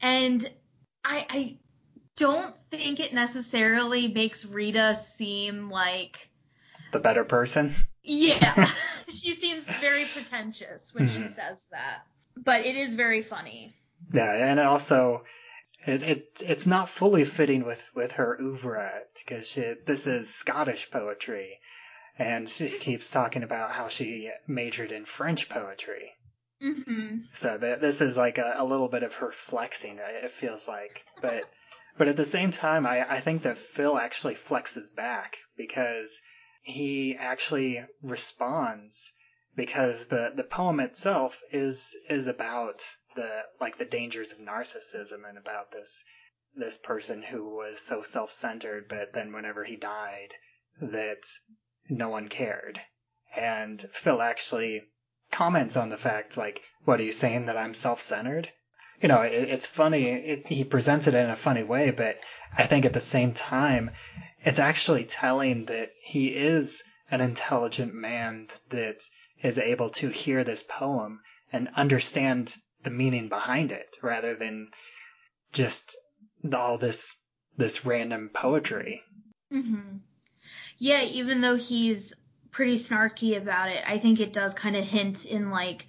and 0.00 0.50
I, 1.04 1.26
I 1.28 1.56
don't 2.16 2.54
think 2.70 3.00
it 3.00 3.14
necessarily 3.14 4.08
makes 4.08 4.44
Rita 4.44 4.94
seem 4.94 5.70
like 5.70 6.28
the 6.92 7.00
better 7.00 7.24
person. 7.24 7.74
Yeah, 8.02 8.70
she 9.08 9.34
seems 9.34 9.64
very 9.64 10.04
pretentious 10.04 10.92
when 10.92 11.08
mm-hmm. 11.08 11.22
she 11.22 11.28
says 11.28 11.66
that, 11.70 12.02
but 12.36 12.66
it 12.66 12.76
is 12.76 12.94
very 12.94 13.22
funny. 13.22 13.74
Yeah, 14.12 14.32
and 14.32 14.60
also 14.60 15.24
it, 15.86 16.02
it 16.02 16.42
it's 16.44 16.66
not 16.66 16.88
fully 16.88 17.24
fitting 17.24 17.64
with 17.64 17.90
with 17.94 18.12
her 18.12 18.38
oeuvre 18.40 19.02
because 19.18 19.54
this 19.86 20.06
is 20.06 20.34
Scottish 20.34 20.90
poetry, 20.90 21.58
and 22.18 22.48
she 22.48 22.68
keeps 22.70 23.10
talking 23.10 23.42
about 23.42 23.72
how 23.72 23.88
she 23.88 24.30
majored 24.46 24.92
in 24.92 25.04
French 25.04 25.48
poetry. 25.48 26.12
Mm-hmm. 26.62 27.20
So 27.32 27.56
that 27.56 27.80
this 27.80 28.00
is 28.00 28.16
like 28.18 28.36
a, 28.36 28.54
a 28.56 28.64
little 28.64 28.88
bit 28.88 29.02
of 29.02 29.14
her 29.14 29.32
flexing. 29.32 29.98
It 29.98 30.30
feels 30.30 30.68
like, 30.68 31.04
but 31.22 31.44
but 31.96 32.08
at 32.08 32.16
the 32.16 32.24
same 32.24 32.50
time, 32.50 32.86
I, 32.86 33.10
I 33.10 33.20
think 33.20 33.42
that 33.42 33.58
Phil 33.58 33.98
actually 33.98 34.34
flexes 34.34 34.94
back 34.94 35.38
because 35.56 36.20
he 36.62 37.16
actually 37.16 37.84
responds 38.02 39.12
because 39.56 40.06
the, 40.08 40.32
the 40.34 40.44
poem 40.44 40.80
itself 40.80 41.40
is 41.50 41.96
is 42.08 42.26
about 42.26 42.80
the 43.16 43.44
like 43.60 43.76
the 43.76 43.84
dangers 43.84 44.30
of 44.30 44.38
narcissism 44.38 45.28
and 45.28 45.36
about 45.36 45.72
this 45.72 46.04
this 46.54 46.76
person 46.76 47.22
who 47.22 47.56
was 47.56 47.80
so 47.80 48.02
self-centered 48.02 48.86
but 48.88 49.12
then 49.14 49.32
whenever 49.32 49.64
he 49.64 49.74
died 49.74 50.32
that 50.80 51.24
no 51.88 52.08
one 52.08 52.28
cared 52.28 52.80
and 53.34 53.82
phil 53.92 54.22
actually 54.22 54.88
comments 55.32 55.76
on 55.76 55.88
the 55.88 55.96
fact 55.96 56.36
like 56.36 56.62
what 56.84 57.00
are 57.00 57.02
you 57.02 57.10
saying 57.10 57.46
that 57.46 57.56
i'm 57.56 57.74
self-centered 57.74 58.52
you 59.02 59.08
know, 59.08 59.22
it, 59.22 59.32
it's 59.32 59.66
funny. 59.66 60.08
It, 60.08 60.46
he 60.46 60.62
presents 60.62 61.06
it 61.06 61.14
in 61.14 61.30
a 61.30 61.34
funny 61.36 61.62
way, 61.62 61.90
but 61.90 62.20
I 62.58 62.66
think 62.66 62.84
at 62.84 62.92
the 62.92 63.00
same 63.00 63.32
time, 63.32 63.92
it's 64.42 64.58
actually 64.58 65.04
telling 65.04 65.64
that 65.66 65.92
he 66.02 66.36
is 66.36 66.82
an 67.10 67.22
intelligent 67.22 67.94
man 67.94 68.48
that 68.68 69.00
is 69.42 69.58
able 69.58 69.88
to 69.90 70.10
hear 70.10 70.44
this 70.44 70.62
poem 70.62 71.20
and 71.50 71.68
understand 71.76 72.58
the 72.82 72.90
meaning 72.90 73.28
behind 73.28 73.72
it 73.72 73.96
rather 74.02 74.34
than 74.34 74.68
just 75.52 75.96
all 76.52 76.78
this 76.78 77.16
this 77.56 77.84
random 77.84 78.30
poetry. 78.32 79.02
Mm-hmm. 79.52 79.98
Yeah, 80.78 81.02
even 81.02 81.40
though 81.40 81.56
he's 81.56 82.14
pretty 82.50 82.76
snarky 82.76 83.36
about 83.36 83.68
it, 83.68 83.82
I 83.86 83.98
think 83.98 84.20
it 84.20 84.32
does 84.32 84.54
kind 84.54 84.76
of 84.76 84.84
hint 84.84 85.24
in 85.24 85.50
like 85.50 85.86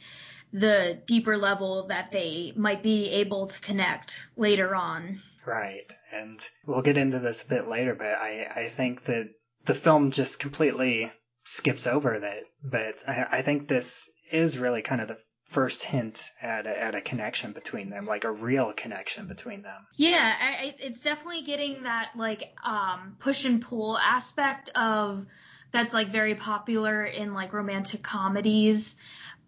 the 0.53 1.01
deeper 1.05 1.37
level 1.37 1.87
that 1.87 2.11
they 2.11 2.53
might 2.55 2.83
be 2.83 3.09
able 3.09 3.47
to 3.47 3.59
connect 3.61 4.27
later 4.35 4.75
on. 4.75 5.21
Right. 5.45 5.91
And 6.11 6.39
we'll 6.65 6.81
get 6.81 6.97
into 6.97 7.19
this 7.19 7.43
a 7.43 7.47
bit 7.47 7.67
later, 7.67 7.95
but 7.95 8.17
I, 8.19 8.47
I 8.55 8.65
think 8.67 9.03
that 9.05 9.29
the 9.65 9.75
film 9.75 10.11
just 10.11 10.39
completely 10.39 11.11
skips 11.43 11.87
over 11.87 12.19
that. 12.19 12.43
But 12.63 13.03
I, 13.07 13.27
I 13.31 13.41
think 13.41 13.67
this 13.67 14.09
is 14.31 14.57
really 14.57 14.81
kind 14.81 15.01
of 15.01 15.07
the 15.07 15.17
first 15.51 15.83
hint 15.83 16.31
at 16.41 16.65
a, 16.65 16.81
at 16.81 16.95
a 16.95 17.01
connection 17.01 17.51
between 17.51 17.89
them, 17.89 18.05
like 18.05 18.23
a 18.23 18.31
real 18.31 18.71
connection 18.71 19.27
between 19.27 19.61
them. 19.61 19.85
Yeah, 19.97 20.33
I, 20.41 20.73
it's 20.79 21.01
definitely 21.01 21.43
getting 21.43 21.83
that 21.83 22.11
like 22.15 22.55
um, 22.63 23.17
push 23.19 23.43
and 23.43 23.61
pull 23.61 23.97
aspect 23.97 24.69
of 24.69 25.25
that's 25.73 25.93
like 25.93 26.09
very 26.09 26.35
popular 26.35 27.03
in 27.03 27.33
like 27.33 27.51
romantic 27.51 28.01
comedies 28.01 28.95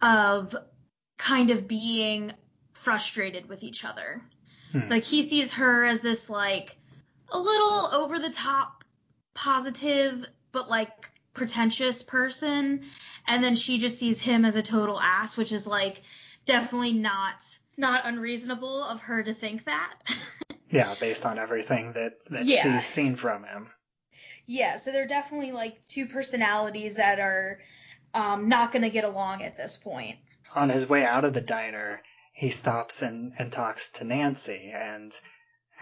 of 0.02 0.54
kind 1.18 1.52
of 1.52 1.70
being 1.70 2.34
frustrated 2.74 3.48
with 3.48 3.64
each 3.64 3.86
other. 3.86 4.22
Hmm. 4.74 4.90
Like 4.90 5.04
he 5.04 5.24
sees 5.24 5.52
her 5.52 5.86
as 5.86 6.02
this 6.02 6.30
like 6.30 6.76
a 7.30 7.40
little 7.40 7.90
over 7.94 8.20
the 8.20 8.30
top 8.30 8.84
positive 9.34 10.28
but 10.52 10.70
like 10.70 11.10
pretentious 11.34 12.04
person 12.04 12.84
and 13.28 13.44
then 13.44 13.56
she 13.56 13.78
just 13.78 13.98
sees 13.98 14.20
him 14.20 14.46
as 14.46 14.56
a 14.56 14.62
total 14.62 15.00
ass 15.00 15.36
which 15.36 15.52
is 15.52 15.66
like 15.66 16.02
definitely 16.46 16.94
not 16.94 17.44
not 17.76 18.06
unreasonable 18.06 18.84
of 18.84 19.02
her 19.02 19.24
to 19.24 19.34
think 19.34 19.66
that. 19.66 19.96
yeah, 20.70 20.94
based 21.00 21.26
on 21.26 21.40
everything 21.40 21.94
that 21.94 22.24
that 22.26 22.46
yeah. 22.46 22.62
she's 22.62 22.86
seen 22.86 23.16
from 23.16 23.44
him. 23.44 23.72
Yeah, 24.46 24.78
so 24.78 24.92
they're 24.92 25.08
definitely 25.08 25.54
like 25.54 25.84
two 25.88 26.06
personalities 26.06 26.98
that 26.98 27.20
are 27.20 27.60
um, 28.14 28.48
not 28.48 28.72
going 28.72 28.84
to 28.84 28.92
get 28.92 29.06
along 29.06 29.42
at 29.42 29.58
this 29.58 29.76
point 29.76 30.18
on 30.56 30.70
his 30.70 30.88
way 30.88 31.04
out 31.04 31.26
of 31.26 31.34
the 31.34 31.42
diner, 31.42 32.02
he 32.32 32.50
stops 32.50 33.02
and, 33.02 33.34
and 33.38 33.52
talks 33.52 33.90
to 33.90 34.04
Nancy 34.04 34.72
and 34.74 35.14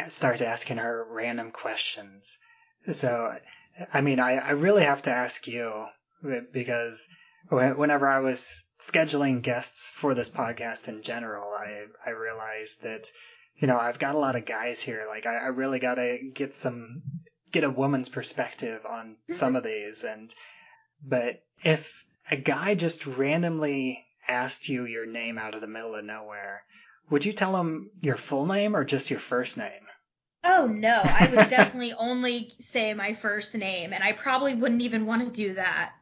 starts 0.07 0.41
asking 0.41 0.77
her 0.77 1.05
random 1.09 1.51
questions. 1.51 2.39
So, 2.91 3.35
I 3.93 4.01
mean, 4.01 4.19
I, 4.19 4.33
I 4.33 4.51
really 4.51 4.83
have 4.83 5.03
to 5.03 5.11
ask 5.11 5.47
you 5.47 5.85
because 6.51 7.07
whenever 7.49 8.07
I 8.07 8.19
was 8.19 8.65
scheduling 8.79 9.41
guests 9.41 9.89
for 9.89 10.13
this 10.13 10.29
podcast 10.29 10.87
in 10.87 11.01
general, 11.01 11.47
I, 11.47 11.85
I 12.05 12.11
realized 12.11 12.83
that, 12.83 13.07
you 13.57 13.67
know, 13.67 13.77
I've 13.77 13.99
got 13.99 14.15
a 14.15 14.19
lot 14.19 14.35
of 14.35 14.45
guys 14.45 14.81
here. 14.81 15.05
Like, 15.07 15.25
I, 15.25 15.37
I 15.37 15.47
really 15.47 15.79
got 15.79 15.95
to 15.95 16.17
get 16.33 16.53
some, 16.53 17.01
get 17.51 17.63
a 17.63 17.69
woman's 17.69 18.09
perspective 18.09 18.85
on 18.85 19.11
mm-hmm. 19.11 19.33
some 19.33 19.55
of 19.55 19.63
these. 19.63 20.03
And, 20.03 20.33
but 21.03 21.43
if 21.63 22.05
a 22.29 22.37
guy 22.37 22.75
just 22.75 23.05
randomly 23.05 24.05
asked 24.27 24.69
you 24.69 24.85
your 24.85 25.05
name 25.05 25.37
out 25.37 25.55
of 25.55 25.61
the 25.61 25.67
middle 25.67 25.95
of 25.95 26.05
nowhere, 26.05 26.63
would 27.09 27.25
you 27.25 27.33
tell 27.33 27.55
him 27.57 27.91
your 28.01 28.15
full 28.15 28.45
name 28.45 28.75
or 28.75 28.83
just 28.83 29.11
your 29.11 29.19
first 29.19 29.57
name? 29.57 29.80
Oh 30.43 30.65
no, 30.65 31.01
I 31.03 31.27
would 31.29 31.49
definitely 31.49 31.93
only 31.97 32.53
say 32.59 32.93
my 32.93 33.13
first 33.13 33.55
name, 33.55 33.93
and 33.93 34.03
I 34.03 34.13
probably 34.13 34.55
wouldn't 34.55 34.81
even 34.81 35.05
want 35.05 35.23
to 35.23 35.29
do 35.29 35.53
that. 35.53 35.93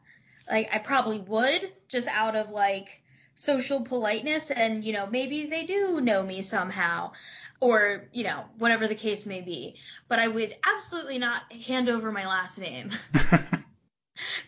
Like, 0.50 0.70
I 0.74 0.80
probably 0.80 1.20
would, 1.20 1.72
just 1.88 2.08
out 2.08 2.36
of 2.36 2.50
like 2.52 3.02
social 3.36 3.82
politeness, 3.82 4.50
and 4.52 4.84
you 4.84 4.94
know, 4.94 5.08
maybe 5.08 5.46
they 5.46 5.64
do 5.64 6.00
know 6.02 6.24
me 6.24 6.42
somehow, 6.42 7.12
or 7.60 8.08
you 8.14 8.24
know, 8.24 8.46
whatever 8.58 8.88
the 8.88 8.96
case 8.96 9.26
may 9.26 9.42
be. 9.42 9.76
But 10.08 10.20
I 10.20 10.28
would 10.28 10.56
absolutely 10.66 11.18
not 11.18 11.52
hand 11.52 11.90
over 11.90 12.12
my 12.12 12.26
last 12.26 12.60
name. 12.60 12.92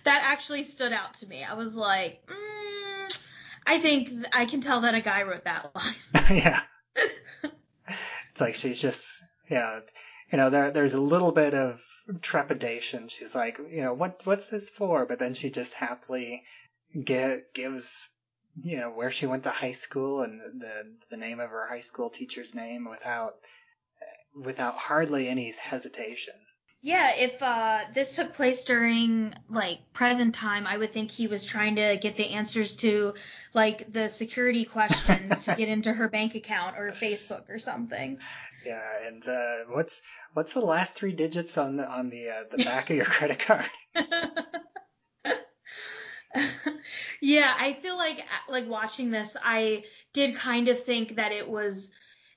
that 0.03 0.21
actually 0.24 0.63
stood 0.63 0.93
out 0.93 1.15
to 1.15 1.27
me. 1.27 1.43
I 1.43 1.53
was 1.53 1.75
like, 1.75 2.25
mm, 2.27 3.19
I 3.65 3.79
think 3.79 4.12
I 4.33 4.45
can 4.45 4.62
tell 4.62 4.81
that 4.81 4.95
a 4.95 5.01
guy 5.01 5.24
wrote 5.24 5.43
that 5.45 5.71
line. 5.75 5.95
yeah. 6.38 6.62
it's 8.29 8.41
like 8.41 8.55
she's 8.55 8.81
just 8.81 9.21
yeah, 9.51 9.81
you 10.31 10.38
know, 10.38 10.50
there 10.50 10.72
there's 10.72 10.93
a 10.93 11.01
little 11.01 11.31
bit 11.31 11.53
of 11.53 11.84
trepidation. 12.22 13.10
She's 13.10 13.36
like, 13.36 13.58
you 13.70 13.81
know, 13.84 13.93
what 13.93 14.22
what's 14.25 14.48
this 14.48 14.70
for? 14.70 15.05
But 15.05 15.20
then 15.20 15.34
she 15.34 15.50
just 15.51 15.74
happily 15.74 16.43
get, 17.03 17.53
gives 17.53 18.10
you 18.62 18.77
know 18.77 18.91
where 18.91 19.12
she 19.12 19.25
went 19.27 19.43
to 19.43 19.50
high 19.51 19.72
school 19.72 20.22
and 20.22 20.41
the 20.62 20.98
the 21.10 21.17
name 21.17 21.39
of 21.39 21.50
her 21.50 21.67
high 21.67 21.79
school 21.81 22.10
teacher's 22.10 22.55
name 22.55 22.88
without 22.89 23.36
without 24.36 24.77
hardly 24.77 25.27
any 25.27 25.51
hesitation. 25.51 26.36
Yeah, 26.83 27.13
if 27.15 27.43
uh, 27.43 27.81
this 27.93 28.15
took 28.15 28.33
place 28.33 28.63
during 28.63 29.35
like 29.47 29.77
present 29.93 30.33
time, 30.33 30.65
I 30.65 30.77
would 30.77 30.91
think 30.91 31.11
he 31.11 31.27
was 31.27 31.45
trying 31.45 31.75
to 31.75 31.95
get 31.97 32.17
the 32.17 32.29
answers 32.29 32.75
to 32.77 33.13
like 33.53 33.93
the 33.93 34.09
security 34.09 34.65
questions 34.65 35.45
to 35.45 35.53
get 35.55 35.67
into 35.67 35.93
her 35.93 36.07
bank 36.07 36.33
account 36.33 36.75
or 36.79 36.89
Facebook 36.89 37.47
or 37.50 37.59
something. 37.59 38.17
Yeah, 38.65 39.05
and 39.05 39.27
uh, 39.27 39.57
what's 39.69 40.01
what's 40.33 40.53
the 40.53 40.61
last 40.61 40.95
three 40.95 41.13
digits 41.13 41.55
on 41.59 41.77
the 41.77 41.88
on 41.88 42.09
the 42.09 42.29
uh, 42.29 42.43
the 42.50 42.63
back 42.63 42.89
of 42.89 42.95
your 42.95 43.05
credit 43.05 43.38
card? 43.38 43.69
yeah, 47.21 47.53
I 47.59 47.73
feel 47.73 47.95
like 47.95 48.25
like 48.50 48.67
watching 48.67 49.11
this, 49.11 49.38
I 49.39 49.83
did 50.13 50.33
kind 50.33 50.67
of 50.67 50.83
think 50.83 51.17
that 51.17 51.31
it 51.31 51.47
was 51.47 51.91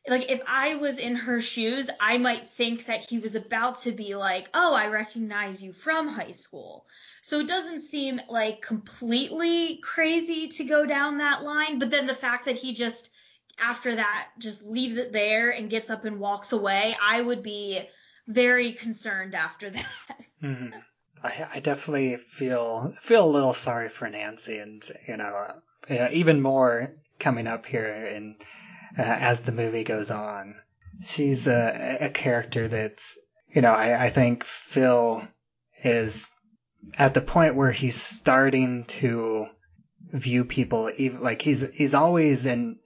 like 0.06 0.30
if 0.30 0.40
I 0.46 0.74
was 0.74 0.98
in 0.98 1.16
her 1.16 1.40
shoes, 1.40 1.88
I 1.98 2.18
might 2.18 2.50
think 2.50 2.86
that 2.86 3.08
he 3.08 3.18
was 3.18 3.34
about 3.34 3.80
to 3.82 3.92
be 3.92 4.14
like, 4.14 4.50
"Oh, 4.52 4.74
I 4.74 4.88
recognize 4.88 5.62
you 5.62 5.72
from 5.72 6.08
high 6.08 6.32
school." 6.32 6.86
So 7.22 7.40
it 7.40 7.48
doesn't 7.48 7.80
seem 7.80 8.20
like 8.28 8.60
completely 8.60 9.76
crazy 9.82 10.48
to 10.48 10.64
go 10.64 10.84
down 10.84 11.18
that 11.18 11.42
line, 11.42 11.78
but 11.78 11.90
then 11.90 12.06
the 12.06 12.14
fact 12.14 12.44
that 12.44 12.56
he 12.56 12.74
just 12.74 13.10
after 13.58 13.94
that 13.96 14.30
just 14.38 14.62
leaves 14.64 14.96
it 14.96 15.12
there 15.12 15.50
and 15.50 15.70
gets 15.70 15.88
up 15.88 16.04
and 16.04 16.18
walks 16.18 16.52
away, 16.52 16.96
I 17.00 17.20
would 17.20 17.42
be 17.42 17.80
very 18.26 18.72
concerned 18.72 19.34
after 19.34 19.70
that. 19.70 20.26
Mm-hmm. 20.42 20.78
I, 21.22 21.46
I 21.54 21.60
definitely 21.60 22.16
feel 22.16 22.92
feel 23.00 23.24
a 23.24 23.30
little 23.30 23.54
sorry 23.54 23.88
for 23.88 24.10
Nancy, 24.10 24.58
and 24.58 24.82
you 25.08 25.16
know, 25.16 25.62
uh, 25.88 26.08
even 26.12 26.42
more 26.42 26.92
coming 27.18 27.46
up 27.46 27.64
here 27.64 28.06
in 28.06 28.36
uh, 28.98 29.02
as 29.02 29.40
the 29.40 29.52
movie 29.52 29.84
goes 29.84 30.10
on. 30.10 30.56
She's 31.02 31.46
a, 31.46 31.98
a 32.00 32.10
character 32.10 32.68
that's, 32.68 33.18
you 33.48 33.62
know, 33.62 33.72
I, 33.72 34.06
I 34.06 34.10
think 34.10 34.44
Phil 34.44 35.26
is 35.82 36.30
at 36.98 37.14
the 37.14 37.20
point 37.20 37.54
where 37.54 37.72
he's 37.72 38.00
starting 38.00 38.84
to 38.84 39.48
view 40.12 40.44
people 40.44 40.92
even 40.96 41.20
like 41.20 41.42
he's 41.42 41.68
he's 41.72 41.94
always 41.94 42.46
in 42.46 42.78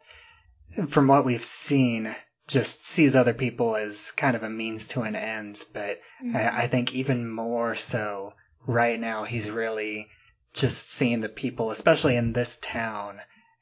from 0.87 1.09
what 1.09 1.25
we've 1.25 1.43
seen 1.43 2.15
just 2.47 2.87
sees 2.87 3.15
other 3.15 3.35
people 3.35 3.77
as 3.77 4.13
kind 4.13 4.35
of 4.35 4.43
a 4.43 4.49
means 4.49 4.87
to 4.87 5.03
an 5.03 5.15
end 5.15 5.63
but 5.73 6.01
mm-hmm. 6.25 6.37
I, 6.37 6.63
I 6.63 6.67
think 6.69 6.95
even 6.95 7.29
more 7.29 7.75
so 7.75 8.33
right 8.67 8.99
now 8.99 9.25
he's 9.25 9.51
really 9.51 10.09
just 10.55 10.91
seeing 10.91 11.21
the 11.21 11.29
people 11.29 11.71
especially 11.71 12.17
in 12.17 12.33
this 12.33 12.59
town 12.63 13.21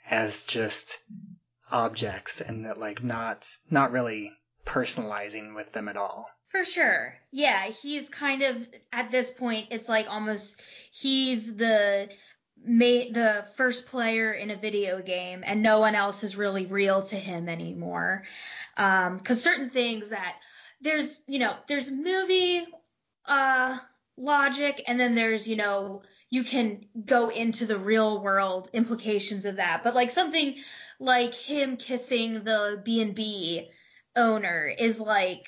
as 0.09 0.45
just 0.45 1.01
objects 1.71 2.41
and 2.41 2.65
that 2.65 2.79
like 2.79 3.03
not 3.03 3.47
not 3.71 3.93
really 3.93 4.33
personalizing 4.65 5.55
with 5.55 5.73
them 5.73 5.89
at 5.89 5.97
all. 5.97 6.29
For 6.49 6.65
sure. 6.65 7.15
Yeah, 7.33 7.65
he's 7.67 8.09
kind 8.09 8.43
of 8.43 8.57
at 8.93 9.11
this 9.11 9.31
point 9.31 9.69
it's 9.71 9.89
like 9.89 10.11
almost 10.11 10.61
he's 10.91 11.55
the 11.55 12.09
ma- 12.65 13.11
the 13.13 13.45
first 13.57 13.87
player 13.87 14.33
in 14.33 14.51
a 14.51 14.57
video 14.57 15.03
game 15.03 15.43
and 15.47 15.63
no 15.63 15.81
one 15.81 15.95
else 15.95 16.23
is 16.25 16.37
really 16.37 16.67
real 16.67 17.03
to 17.03 17.17
him 17.17 17.49
anymore. 17.49 18.25
Um 18.77 19.21
cuz 19.21 19.43
certain 19.43 19.71
things 19.71 20.11
that 20.11 20.37
there's, 20.81 21.19
you 21.27 21.39
know, 21.39 21.57
there's 21.67 21.91
movie 21.91 22.67
uh 23.27 23.79
logic 24.17 24.83
and 24.87 24.99
then 24.99 25.15
there's, 25.15 25.47
you 25.47 25.57
know, 25.57 26.03
you 26.31 26.43
can 26.43 26.85
go 27.05 27.29
into 27.29 27.67
the 27.67 27.79
real 27.79 28.21
world 28.21 28.69
implications 28.73 29.45
of 29.45 29.57
that. 29.57 29.83
But 29.85 29.95
like 29.95 30.11
something 30.11 30.57
like 30.99 31.35
him 31.35 31.77
kissing 31.77 32.45
the 32.45 32.81
B&B 32.85 33.71
owner 34.15 34.73
is 34.79 34.99
like 35.01 35.47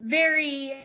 very 0.00 0.82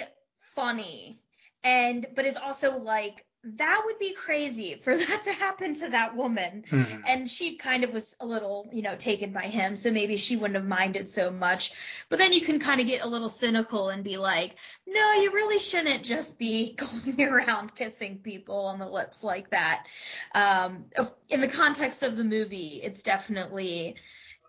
funny. 0.55 1.19
And 1.63 2.05
but 2.15 2.25
it's 2.25 2.37
also 2.37 2.77
like 2.77 3.25
that 3.43 3.81
would 3.85 3.99
be 3.99 4.13
crazy 4.13 4.79
for 4.83 4.97
that 4.97 5.21
to 5.23 5.33
happen 5.33 5.75
to 5.75 5.89
that 5.89 6.15
woman. 6.15 6.63
Mm-hmm. 6.69 7.01
And 7.07 7.29
she 7.29 7.57
kind 7.57 7.83
of 7.83 7.91
was 7.91 8.15
a 8.19 8.25
little, 8.25 8.69
you 8.71 8.81
know, 8.81 8.95
taken 8.95 9.33
by 9.33 9.43
him, 9.43 9.75
so 9.75 9.91
maybe 9.91 10.15
she 10.17 10.37
wouldn't 10.37 10.55
have 10.55 10.65
minded 10.65 11.09
so 11.09 11.29
much. 11.29 11.73
But 12.09 12.19
then 12.19 12.33
you 12.33 12.41
can 12.41 12.59
kind 12.59 12.79
of 12.79 12.87
get 12.87 13.03
a 13.03 13.07
little 13.07 13.29
cynical 13.29 13.89
and 13.89 14.03
be 14.03 14.17
like, 14.17 14.55
no, 14.87 15.13
you 15.13 15.33
really 15.33 15.59
shouldn't 15.59 16.03
just 16.03 16.37
be 16.37 16.73
going 16.77 17.21
around 17.21 17.75
kissing 17.75 18.19
people 18.19 18.65
on 18.65 18.79
the 18.79 18.89
lips 18.89 19.23
like 19.23 19.49
that. 19.49 19.85
Um, 20.33 20.85
in 21.29 21.41
the 21.41 21.47
context 21.47 22.03
of 22.03 22.15
the 22.15 22.23
movie, 22.23 22.79
it's 22.81 23.03
definitely 23.03 23.95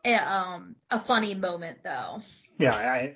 a, 0.05 0.15
um, 0.15 0.77
a 0.91 1.01
funny 1.01 1.35
moment, 1.35 1.79
though. 1.83 2.23
Yeah, 2.57 2.75
I 2.75 3.15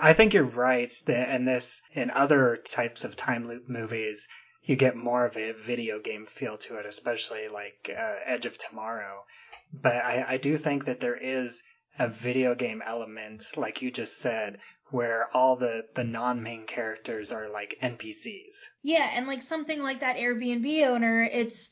I 0.00 0.14
think 0.14 0.34
you're 0.34 0.42
right. 0.42 0.92
That 1.06 1.28
and 1.28 1.46
this 1.46 1.80
in 1.92 2.10
other 2.10 2.56
types 2.56 3.04
of 3.04 3.14
time 3.14 3.46
loop 3.46 3.68
movies, 3.68 4.26
you 4.70 4.76
get 4.76 4.94
more 4.94 5.26
of 5.26 5.36
a 5.36 5.50
video 5.50 5.98
game 5.98 6.26
feel 6.26 6.56
to 6.56 6.76
it, 6.76 6.86
especially 6.86 7.48
like 7.48 7.90
uh, 7.90 8.14
Edge 8.24 8.46
of 8.46 8.56
Tomorrow. 8.56 9.24
But 9.72 9.96
I, 9.96 10.24
I 10.28 10.36
do 10.36 10.56
think 10.56 10.84
that 10.84 11.00
there 11.00 11.16
is 11.16 11.64
a 11.98 12.06
video 12.06 12.54
game 12.54 12.80
element, 12.86 13.42
like 13.56 13.82
you 13.82 13.90
just 13.90 14.18
said, 14.18 14.60
where 14.90 15.26
all 15.34 15.56
the, 15.56 15.86
the 15.96 16.04
non 16.04 16.44
main 16.44 16.66
characters 16.66 17.32
are 17.32 17.48
like 17.50 17.78
NPCs. 17.82 18.62
Yeah, 18.84 19.10
and 19.12 19.26
like 19.26 19.42
something 19.42 19.82
like 19.82 20.00
that 20.00 20.18
Airbnb 20.18 20.86
owner, 20.86 21.24
it's 21.24 21.70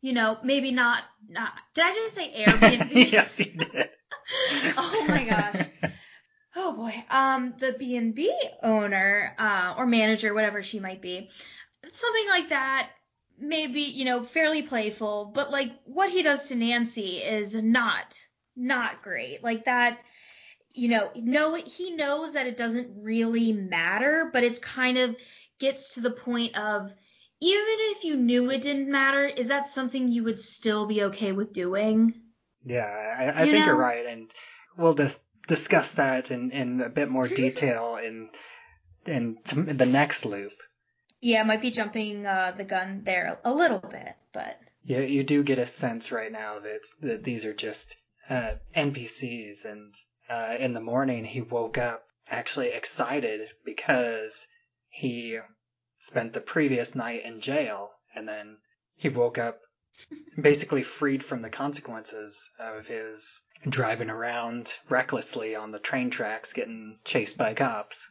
you 0.00 0.14
know 0.14 0.38
maybe 0.42 0.72
not 0.72 1.02
not. 1.28 1.52
Did 1.74 1.84
I 1.84 1.94
just 1.94 2.14
say 2.14 2.32
Airbnb? 2.44 3.12
yes, 3.12 3.40
you 3.40 3.52
did. 3.58 3.90
oh 4.78 5.04
my 5.06 5.24
gosh. 5.24 5.92
Oh 6.56 6.72
boy. 6.72 6.94
Um, 7.10 7.54
the 7.58 7.76
B 7.78 7.96
and 7.96 8.14
B 8.14 8.34
owner 8.62 9.34
uh, 9.38 9.74
or 9.76 9.86
manager, 9.86 10.32
whatever 10.34 10.62
she 10.62 10.80
might 10.80 11.02
be, 11.02 11.30
something 11.92 12.28
like 12.28 12.48
that 12.48 12.90
maybe 13.40 13.80
you 13.82 14.04
know 14.04 14.24
fairly 14.24 14.62
playful 14.62 15.30
but 15.34 15.50
like 15.50 15.72
what 15.84 16.10
he 16.10 16.22
does 16.22 16.48
to 16.48 16.56
nancy 16.56 17.18
is 17.18 17.54
not 17.54 18.18
not 18.58 19.02
great. 19.02 19.42
Like 19.42 19.64
that 19.64 20.00
you 20.74 20.88
know 20.88 21.10
no 21.14 21.54
he 21.54 21.92
knows 21.92 22.34
that 22.34 22.46
it 22.46 22.56
doesn't 22.56 23.02
really 23.02 23.52
matter 23.52 24.30
but 24.32 24.44
it's 24.44 24.58
kind 24.58 24.98
of 24.98 25.16
gets 25.58 25.94
to 25.94 26.00
the 26.00 26.10
point 26.10 26.58
of 26.58 26.94
even 27.40 27.76
if 27.92 28.04
you 28.04 28.16
knew 28.16 28.50
it 28.50 28.62
didn't 28.62 28.90
matter 28.90 29.24
is 29.24 29.48
that 29.48 29.66
something 29.66 30.08
you 30.08 30.24
would 30.24 30.40
still 30.40 30.86
be 30.86 31.04
okay 31.04 31.32
with 31.32 31.52
doing? 31.52 32.12
Yeah 32.64 33.14
i, 33.18 33.24
I 33.24 33.44
you 33.44 33.52
think 33.52 33.60
know? 33.60 33.66
you're 33.66 33.76
right 33.76 34.04
and 34.06 34.30
we'll 34.76 34.94
just 34.94 35.22
discuss 35.46 35.92
that 35.92 36.30
in, 36.30 36.50
in 36.50 36.80
a 36.80 36.90
bit 36.90 37.08
more 37.08 37.28
detail 37.42 37.96
in 37.96 38.30
in 39.06 39.38
the 39.44 39.86
next 39.86 40.26
loop 40.26 40.52
yeah, 41.20 41.42
might 41.42 41.60
be 41.60 41.70
jumping 41.70 42.26
uh, 42.26 42.52
the 42.56 42.64
gun 42.64 43.02
there 43.04 43.38
a 43.44 43.52
little 43.52 43.78
bit, 43.78 44.14
but 44.32 44.58
yeah, 44.84 45.00
you 45.00 45.24
do 45.24 45.42
get 45.42 45.58
a 45.58 45.66
sense 45.66 46.12
right 46.12 46.32
now 46.32 46.58
that 46.60 46.86
that 47.00 47.24
these 47.24 47.44
are 47.44 47.54
just 47.54 47.96
uh, 48.30 48.54
NPCs, 48.74 49.64
and 49.64 49.94
uh, 50.28 50.56
in 50.58 50.74
the 50.74 50.80
morning 50.80 51.24
he 51.24 51.40
woke 51.40 51.78
up 51.78 52.04
actually 52.28 52.68
excited 52.68 53.48
because 53.64 54.46
he 54.88 55.38
spent 55.98 56.32
the 56.32 56.40
previous 56.40 56.94
night 56.94 57.24
in 57.24 57.40
jail, 57.40 57.90
and 58.14 58.28
then 58.28 58.58
he 58.94 59.08
woke 59.08 59.38
up 59.38 59.60
basically 60.40 60.82
freed 60.82 61.24
from 61.24 61.40
the 61.40 61.50
consequences 61.50 62.50
of 62.58 62.86
his 62.86 63.42
driving 63.68 64.08
around 64.08 64.78
recklessly 64.88 65.56
on 65.56 65.72
the 65.72 65.80
train 65.80 66.10
tracks 66.10 66.52
getting 66.52 66.98
chased 67.04 67.36
by 67.36 67.52
cops. 67.52 68.06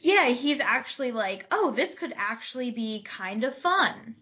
Yeah, 0.00 0.28
he's 0.28 0.60
actually 0.60 1.12
like, 1.12 1.46
oh, 1.50 1.72
this 1.72 1.94
could 1.94 2.12
actually 2.16 2.70
be 2.70 3.02
kind 3.02 3.44
of 3.44 3.54
fun. 3.54 4.16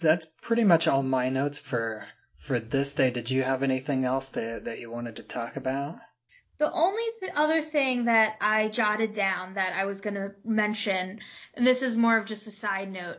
That's 0.00 0.26
pretty 0.26 0.64
much 0.64 0.86
all 0.86 1.02
my 1.02 1.28
notes 1.28 1.58
for 1.58 2.06
for 2.36 2.60
this 2.60 2.94
day. 2.94 3.10
Did 3.10 3.30
you 3.30 3.42
have 3.42 3.62
anything 3.62 4.04
else 4.04 4.28
that 4.30 4.64
that 4.64 4.78
you 4.78 4.90
wanted 4.90 5.16
to 5.16 5.22
talk 5.22 5.56
about? 5.56 5.98
The 6.58 6.72
only 6.72 7.04
th- 7.20 7.32
other 7.36 7.62
thing 7.62 8.06
that 8.06 8.36
I 8.40 8.68
jotted 8.68 9.12
down 9.12 9.54
that 9.54 9.74
I 9.74 9.84
was 9.86 10.00
going 10.00 10.14
to 10.14 10.34
mention, 10.44 11.20
and 11.54 11.66
this 11.66 11.82
is 11.82 11.96
more 11.96 12.16
of 12.16 12.26
just 12.26 12.48
a 12.48 12.50
side 12.50 12.90
note, 12.90 13.18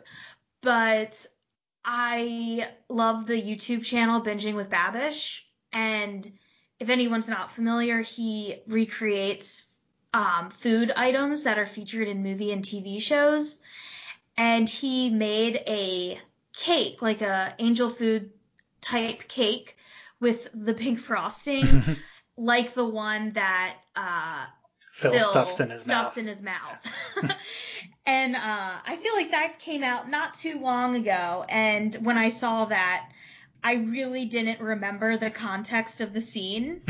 but 0.62 1.26
I 1.86 2.68
love 2.90 3.28
the 3.28 3.42
YouTube 3.42 3.84
channel 3.84 4.22
Binging 4.22 4.56
with 4.56 4.70
Babish, 4.70 5.42
and 5.72 6.30
if 6.80 6.90
anyone's 6.90 7.30
not 7.30 7.52
familiar, 7.52 8.02
he 8.02 8.62
recreates 8.68 9.66
um, 10.14 10.50
food 10.50 10.92
items 10.96 11.44
that 11.44 11.60
are 11.60 11.66
featured 11.66 12.08
in 12.08 12.24
movie 12.24 12.52
and 12.52 12.64
TV 12.64 13.02
shows, 13.02 13.60
and 14.38 14.68
he 14.68 15.10
made 15.10 15.62
a 15.68 16.20
cake, 16.54 17.02
like 17.02 17.22
a 17.22 17.54
angel 17.60 17.90
food 17.90 18.32
type 18.82 19.28
cake 19.28 19.78
with 20.20 20.48
the 20.54 20.74
pink 20.74 21.00
frosting, 21.10 21.84
like 22.38 22.74
the 22.74 22.86
one 22.86 23.34
that 23.34 23.78
uh, 23.96 24.46
Phil, 24.92 25.12
Phil 25.12 25.30
stuffs 25.30 25.60
in 25.60 25.70
his 25.70 25.82
stuffs 25.82 26.16
mouth. 26.16 26.18
in 26.18 26.28
his 26.28 26.42
mouth. 26.42 26.92
and 28.06 28.36
uh, 28.36 28.40
I 28.86 29.00
feel 29.02 29.14
like 29.14 29.32
that 29.32 29.60
came 29.60 29.84
out 29.84 30.10
not 30.10 30.34
too 30.34 30.60
long 30.60 30.96
ago, 30.96 31.46
and 31.50 31.94
when 31.96 32.18
I 32.18 32.30
saw 32.30 32.66
that, 32.66 33.10
I 33.64 33.74
really 33.74 34.26
didn't 34.26 34.62
remember 34.62 35.18
the 35.18 35.30
context 35.30 36.02
of 36.02 36.14
the 36.14 36.22
scene. 36.22 36.82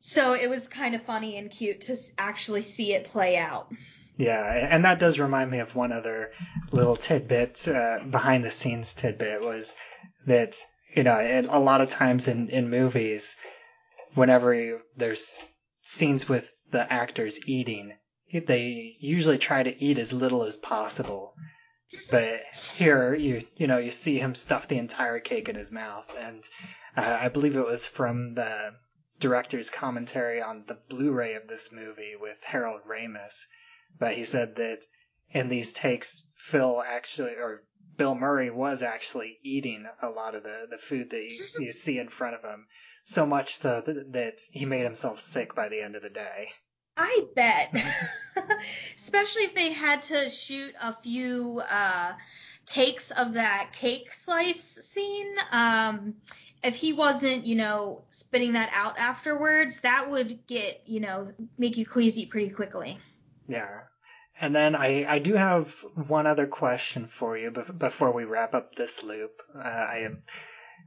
So 0.00 0.34
it 0.34 0.48
was 0.48 0.66
kind 0.66 0.94
of 0.94 1.02
funny 1.02 1.36
and 1.36 1.50
cute 1.50 1.82
to 1.82 1.96
actually 2.18 2.62
see 2.62 2.94
it 2.94 3.04
play 3.04 3.36
out. 3.36 3.68
Yeah, 4.16 4.44
and 4.70 4.84
that 4.84 4.98
does 4.98 5.18
remind 5.18 5.50
me 5.50 5.60
of 5.60 5.76
one 5.76 5.92
other 5.92 6.32
little 6.72 6.96
tidbit, 6.96 7.68
uh, 7.68 8.00
behind 8.10 8.44
the 8.44 8.50
scenes 8.50 8.92
tidbit 8.92 9.40
was 9.40 9.76
that, 10.26 10.56
you 10.96 11.02
know, 11.02 11.16
it, 11.18 11.46
a 11.48 11.58
lot 11.58 11.80
of 11.80 11.90
times 11.90 12.28
in, 12.28 12.48
in 12.48 12.70
movies, 12.70 13.36
whenever 14.14 14.52
you, 14.54 14.80
there's 14.96 15.38
scenes 15.80 16.28
with 16.28 16.50
the 16.70 16.90
actors 16.92 17.38
eating, 17.46 17.94
they 18.32 18.94
usually 19.00 19.38
try 19.38 19.62
to 19.62 19.82
eat 19.82 19.98
as 19.98 20.12
little 20.12 20.44
as 20.44 20.56
possible. 20.56 21.34
But 22.10 22.42
here, 22.76 23.14
you 23.14 23.42
you 23.56 23.66
know, 23.66 23.78
you 23.78 23.90
see 23.90 24.18
him 24.18 24.34
stuff 24.34 24.68
the 24.68 24.78
entire 24.78 25.18
cake 25.18 25.48
in 25.48 25.56
his 25.56 25.72
mouth, 25.72 26.14
and 26.18 26.44
uh, 26.96 27.18
I 27.20 27.28
believe 27.28 27.56
it 27.56 27.66
was 27.66 27.86
from 27.86 28.34
the 28.34 28.74
director's 29.20 29.70
commentary 29.70 30.42
on 30.42 30.64
the 30.66 30.78
Blu-ray 30.88 31.34
of 31.34 31.46
this 31.46 31.70
movie 31.70 32.16
with 32.18 32.42
Harold 32.42 32.80
Ramis. 32.88 33.46
But 33.98 34.14
he 34.14 34.24
said 34.24 34.56
that 34.56 34.80
in 35.30 35.48
these 35.48 35.72
takes, 35.72 36.24
Phil 36.36 36.82
actually, 36.82 37.32
or 37.32 37.62
Bill 37.96 38.14
Murray 38.14 38.50
was 38.50 38.82
actually 38.82 39.38
eating 39.42 39.86
a 40.02 40.08
lot 40.08 40.34
of 40.34 40.42
the, 40.42 40.66
the 40.70 40.78
food 40.78 41.10
that 41.10 41.22
you, 41.22 41.44
you 41.58 41.72
see 41.84 41.98
in 41.98 42.08
front 42.08 42.34
of 42.34 42.42
him. 42.42 42.66
So 43.02 43.26
much 43.26 43.56
so 43.56 43.80
that, 43.80 44.12
that 44.12 44.40
he 44.50 44.64
made 44.64 44.84
himself 44.84 45.20
sick 45.20 45.54
by 45.54 45.68
the 45.68 45.82
end 45.82 45.96
of 45.96 46.02
the 46.02 46.10
day. 46.10 46.48
I 46.96 47.26
bet. 47.34 47.74
Especially 48.96 49.44
if 49.44 49.54
they 49.54 49.72
had 49.72 50.02
to 50.02 50.28
shoot 50.28 50.74
a 50.80 50.94
few 50.94 51.62
uh, 51.70 52.12
takes 52.66 53.10
of 53.10 53.34
that 53.34 53.70
cake 53.72 54.12
slice 54.12 54.62
scene. 54.62 55.34
Um, 55.50 56.14
if 56.62 56.74
he 56.74 56.92
wasn't, 56.92 57.46
you 57.46 57.54
know, 57.56 58.02
spitting 58.10 58.52
that 58.52 58.70
out 58.72 58.98
afterwards, 58.98 59.80
that 59.80 60.10
would 60.10 60.46
get, 60.46 60.82
you 60.86 61.00
know, 61.00 61.32
make 61.58 61.76
you 61.76 61.86
queasy 61.86 62.26
pretty 62.26 62.50
quickly. 62.50 62.98
Yeah. 63.48 63.80
And 64.40 64.54
then 64.54 64.74
I, 64.74 65.04
I 65.08 65.18
do 65.18 65.34
have 65.34 65.74
one 65.94 66.26
other 66.26 66.46
question 66.46 67.06
for 67.06 67.36
you 67.36 67.50
bef- 67.50 67.78
before 67.78 68.12
we 68.12 68.24
wrap 68.24 68.54
up 68.54 68.72
this 68.72 69.02
loop. 69.02 69.42
Uh, 69.54 69.60
I 69.60 69.98
am 70.04 70.22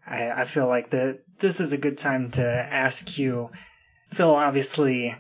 I, 0.08 0.32
I 0.32 0.44
feel 0.46 0.68
like 0.68 0.90
that 0.90 1.20
this 1.40 1.60
is 1.60 1.72
a 1.72 1.78
good 1.78 1.98
time 1.98 2.32
to 2.32 2.44
ask 2.44 3.18
you. 3.18 3.52
Phil 4.12 4.34
obviously 4.34 5.16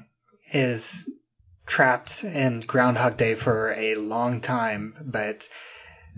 is 0.52 1.10
trapped 1.66 2.24
in 2.24 2.62
Groundhog 2.62 3.18
Day 3.18 3.36
for 3.36 3.74
a 3.74 3.96
long 3.96 4.42
time, 4.42 4.96
but 5.02 5.48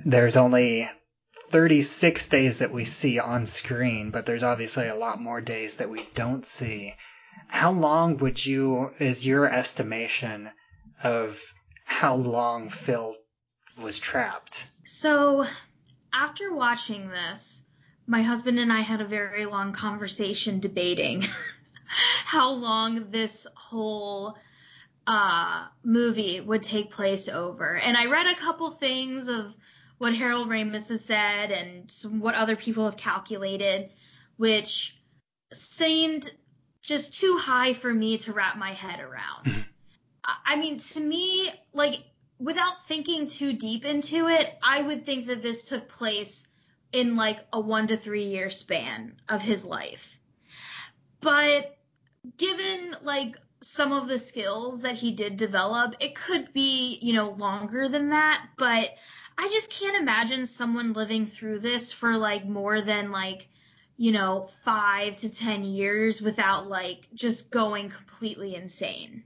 there's 0.04 0.38
only 0.38 0.90
36 1.56 2.28
days 2.28 2.60
that 2.60 2.74
we 2.74 2.84
see 2.84 3.18
on 3.18 3.46
screen, 3.46 4.12
but 4.12 4.26
there's 4.26 4.44
obviously 4.44 4.90
a 4.90 4.94
lot 4.94 5.22
more 5.22 5.40
days 5.40 5.78
that 5.78 5.90
we 5.90 6.06
don't 6.14 6.46
see. 6.46 6.94
How 7.48 7.72
long 7.72 8.18
would 8.18 8.46
you, 8.46 8.92
is 9.00 9.26
your 9.26 9.50
estimation 9.50 10.52
of 11.02 11.42
how 11.86 12.14
long 12.16 12.68
Phil 12.68 13.16
was 13.82 14.00
trapped? 14.00 14.68
So, 14.84 15.46
after 16.12 16.54
watching 16.54 17.08
this, 17.08 17.62
my 18.06 18.22
husband 18.22 18.60
and 18.60 18.74
I 18.74 18.82
had 18.82 19.00
a 19.00 19.08
very 19.08 19.46
long 19.46 19.72
conversation 19.72 20.60
debating 20.60 21.24
how 22.26 22.52
long 22.52 23.12
this 23.12 23.48
whole 23.56 24.36
uh, 25.08 25.68
movie 25.86 26.42
would 26.42 26.64
take 26.64 26.92
place 26.92 27.30
over. 27.30 27.78
And 27.78 27.96
I 27.96 28.08
read 28.08 28.28
a 28.28 28.36
couple 28.36 28.72
things 28.72 29.30
of 29.30 29.56
what 29.98 30.16
Harold 30.16 30.50
Ramis 30.50 30.90
has 30.90 31.04
said 31.04 31.52
and 31.52 31.90
some, 31.90 32.20
what 32.20 32.36
other 32.36 32.56
people 32.56 32.86
have 32.86 32.98
calculated, 32.98 33.92
which 34.38 34.98
seemed 35.54 36.32
just 36.82 37.14
too 37.14 37.38
high 37.38 37.74
for 37.74 37.94
me 37.94 38.18
to 38.20 38.34
wrap 38.34 38.58
my 38.58 38.74
head 38.74 39.00
around. 39.00 39.66
I 40.24 40.36
I 40.48 40.56
mean, 40.58 40.78
to 40.78 41.00
me, 41.00 41.52
like, 41.74 42.00
without 42.40 42.88
thinking 42.88 43.28
too 43.28 43.54
deep 43.54 43.86
into 43.86 44.28
it, 44.28 44.58
I 44.62 44.82
would 44.82 45.06
think 45.06 45.28
that 45.28 45.42
this 45.42 45.64
took 45.64 45.88
place 45.88 46.46
in 46.92 47.16
like 47.16 47.40
a 47.52 47.60
one 47.60 47.88
to 47.88 47.98
three 47.98 48.26
year 48.26 48.50
span 48.50 49.16
of 49.30 49.42
his 49.42 49.66
life. 49.66 50.20
But 51.22 51.78
given 52.38 52.96
like 53.02 53.38
some 53.62 53.92
of 53.92 54.08
the 54.08 54.20
skills 54.20 54.82
that 54.82 54.96
he 54.96 55.12
did 55.12 55.38
develop, 55.38 55.96
it 56.00 56.16
could 56.16 56.54
be, 56.54 57.00
you 57.02 57.14
know, 57.14 57.32
longer 57.32 57.90
than 57.90 58.10
that. 58.10 58.48
But 58.58 58.92
I 59.38 59.48
just 59.50 59.70
can't 59.70 59.98
imagine 59.98 60.46
someone 60.46 60.94
living 60.94 61.26
through 61.26 61.60
this 61.60 61.92
for 61.92 62.18
like 62.18 62.46
more 62.46 62.82
than 62.82 63.12
like, 63.12 63.48
you 63.98 64.12
know, 64.12 64.50
five 64.64 65.18
to 65.18 65.34
10 65.34 65.64
years 65.64 66.22
without 66.22 66.68
like 66.68 67.08
just 67.14 67.52
going 67.52 67.90
completely 67.90 68.56
insane. 68.56 69.24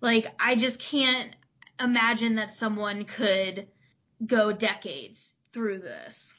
Like, 0.00 0.26
I 0.38 0.54
just 0.54 0.78
can't 0.78 1.34
imagine 1.80 2.36
that 2.36 2.52
someone 2.52 3.04
could 3.04 3.66
go 4.24 4.52
decades 4.52 5.32
through 5.52 5.80
this. 5.80 6.34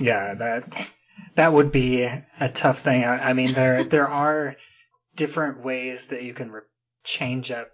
Yeah, 0.00 0.34
that 0.34 0.92
that 1.34 1.52
would 1.52 1.72
be 1.72 2.02
a 2.02 2.48
tough 2.52 2.78
thing. 2.80 3.04
I, 3.04 3.30
I 3.30 3.32
mean, 3.32 3.52
there 3.52 3.84
there 3.96 4.08
are 4.08 4.56
different 5.14 5.64
ways 5.64 6.08
that 6.08 6.22
you 6.22 6.34
can 6.34 6.50
re- 6.50 6.62
change 7.04 7.50
up 7.50 7.68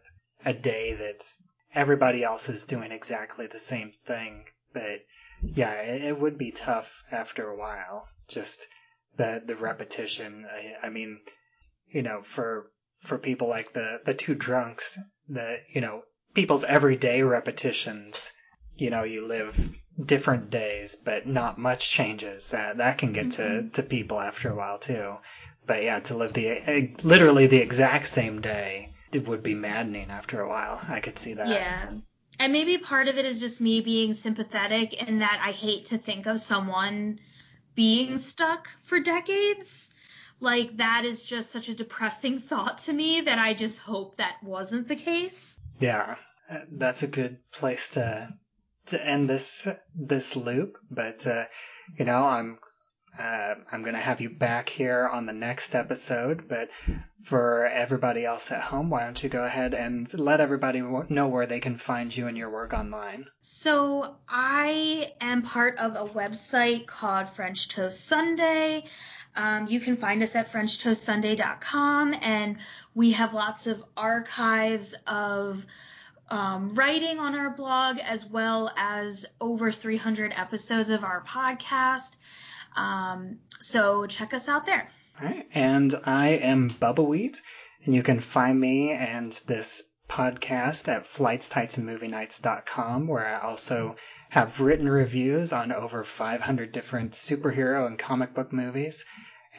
a 0.45 0.53
day 0.53 0.95
that's 0.95 1.39
everybody 1.75 2.23
else 2.25 2.49
is 2.49 2.65
doing 2.65 2.93
exactly 2.93 3.47
the 3.47 3.59
same 3.59 3.91
thing. 3.93 4.45
But 4.73 5.05
yeah, 5.43 5.73
it, 5.75 6.05
it 6.05 6.19
would 6.19 6.39
be 6.39 6.51
tough 6.51 7.05
after 7.11 7.49
a 7.49 7.57
while. 7.57 8.09
Just 8.29 8.67
the 9.17 9.43
the 9.45 9.57
repetition. 9.57 10.47
I, 10.51 10.87
I 10.87 10.91
mean, 10.91 11.21
you 11.89 12.03
know, 12.03 12.23
for 12.23 12.71
for 13.01 13.19
people 13.19 13.49
like 13.49 13.73
the 13.73 14.01
the 14.05 14.15
two 14.15 14.35
drunks, 14.35 14.99
the 15.29 15.61
you 15.73 15.81
know 15.81 16.05
people's 16.35 16.65
everyday 16.65 17.23
repetitions. 17.23 18.33
You 18.77 18.91
know, 18.91 19.03
you 19.03 19.27
live 19.27 19.77
different 20.03 20.51
days, 20.51 20.97
but 20.97 21.27
not 21.27 21.59
much 21.59 21.91
changes. 21.91 22.51
That 22.51 22.79
that 22.79 22.99
can 22.99 23.13
get 23.13 23.33
to 23.33 23.69
to 23.69 23.83
people 23.83 24.21
after 24.21 24.51
a 24.51 24.55
while 24.55 24.79
too. 24.79 25.17
But 25.67 25.83
yeah, 25.83 26.01
to 26.01 26.17
live 26.17 26.33
the 26.33 26.49
eh, 26.49 26.89
literally 27.03 27.47
the 27.47 27.59
exact 27.59 28.07
same 28.07 28.41
day, 28.41 28.93
it 29.13 29.29
would 29.29 29.43
be 29.43 29.55
maddening 29.55 30.11
after 30.11 30.41
a 30.41 30.49
while. 30.49 30.81
I 30.89 31.01
could 31.01 31.19
see 31.19 31.35
that. 31.35 31.49
Yeah. 31.49 31.91
And 32.39 32.53
maybe 32.53 32.79
part 32.79 33.09
of 33.09 33.19
it 33.19 33.25
is 33.25 33.41
just 33.41 33.61
me 33.61 33.81
being 33.81 34.15
sympathetic 34.15 34.95
in 35.07 35.19
that 35.21 35.41
I 35.45 35.53
hate 35.53 35.87
to 35.87 35.99
think 35.99 36.27
of 36.27 36.41
someone 36.41 37.21
being 37.75 38.19
stuck 38.19 38.69
for 38.85 39.01
decades. 39.01 39.91
Like 40.41 40.77
that 40.79 41.05
is 41.05 41.25
just 41.25 41.51
such 41.51 41.69
a 41.69 41.75
depressing 41.75 42.39
thought 42.49 42.79
to 42.79 42.93
me 42.93 43.21
that 43.21 43.39
I 43.39 43.55
just 43.55 43.79
hope 43.79 44.17
that 44.17 44.43
wasn't 44.43 44.89
the 44.89 44.97
case. 44.97 45.61
Yeah, 45.79 46.17
uh, 46.51 46.61
that's 46.73 47.03
a 47.03 47.09
good 47.09 47.39
place 47.53 47.91
to 47.91 48.29
to 48.87 49.07
end 49.07 49.31
this 49.31 49.69
this 49.95 50.35
loop. 50.35 50.77
But 50.91 51.27
uh, 51.27 51.45
you 51.99 52.05
know, 52.05 52.27
I'm 52.27 52.59
Uh, 53.19 53.55
I'm 53.71 53.83
going 53.83 53.95
to 53.95 54.01
have 54.01 54.23
you 54.23 54.31
back 54.31 54.71
here 54.71 55.07
on 55.07 55.27
the 55.27 55.35
next 55.35 55.75
episode, 55.75 56.49
but 56.49 56.71
for 57.23 57.67
everybody 57.67 58.25
else 58.25 58.51
at 58.51 58.63
home, 58.63 58.89
why 58.89 59.05
don't 59.05 59.23
you 59.23 59.29
go 59.29 59.45
ahead 59.45 59.75
and 59.75 60.13
let 60.19 60.41
everybody 60.41 60.81
know 60.81 61.29
where 61.29 61.45
they 61.45 61.61
can 61.61 61.77
find 61.77 62.15
you 62.17 62.27
and 62.27 62.39
your 62.39 62.49
work 62.51 62.73
online? 62.73 63.27
So, 63.41 64.17
I 64.29 65.13
am 65.21 65.43
part 65.43 65.79
of 65.79 65.95
a 65.95 66.11
website 66.11 66.87
called 66.87 67.29
French 67.29 67.69
Toast 67.69 68.07
Sunday. 68.07 68.85
Um, 69.37 69.67
you 69.67 69.79
can 69.79 69.97
find 69.97 70.23
us 70.23 70.35
at 70.35 70.51
FrenchToastSunday.com, 70.51 72.15
and 72.23 72.57
we 72.95 73.13
have 73.13 73.35
lots 73.35 73.67
of 73.67 73.85
archives 73.95 74.95
of 75.07 75.65
um, 76.29 76.75
writing 76.75 77.19
on 77.19 77.35
our 77.35 77.51
blog 77.51 77.99
as 77.99 78.25
well 78.25 78.73
as 78.77 79.27
over 79.39 79.71
300 79.71 80.33
episodes 80.35 80.89
of 80.89 81.05
our 81.05 81.23
podcast. 81.23 82.17
Um, 82.77 83.39
so 83.61 84.07
check 84.07 84.35
us 84.35 84.49
out 84.49 84.67
there. 84.67 84.91
All 85.21 85.29
right. 85.29 85.47
And 85.55 85.95
I 86.05 86.31
am 86.31 86.71
Bubba 86.71 87.07
Wheat, 87.07 87.41
and 87.85 87.95
you 87.95 88.03
can 88.03 88.21
find 88.21 88.59
me 88.59 88.93
and 88.93 89.33
this 89.47 89.83
podcast 90.09 90.89
at 90.89 91.05
flightstights 91.05 91.79
where 93.07 93.27
I 93.27 93.41
also 93.41 93.97
have 94.29 94.61
written 94.61 94.89
reviews 94.89 95.53
on 95.53 95.73
over 95.73 96.05
500 96.05 96.73
different 96.73 97.13
superhero 97.13 97.87
and 97.87 97.99
comic 97.99 98.35
book 98.35 98.53
movies. 98.53 99.05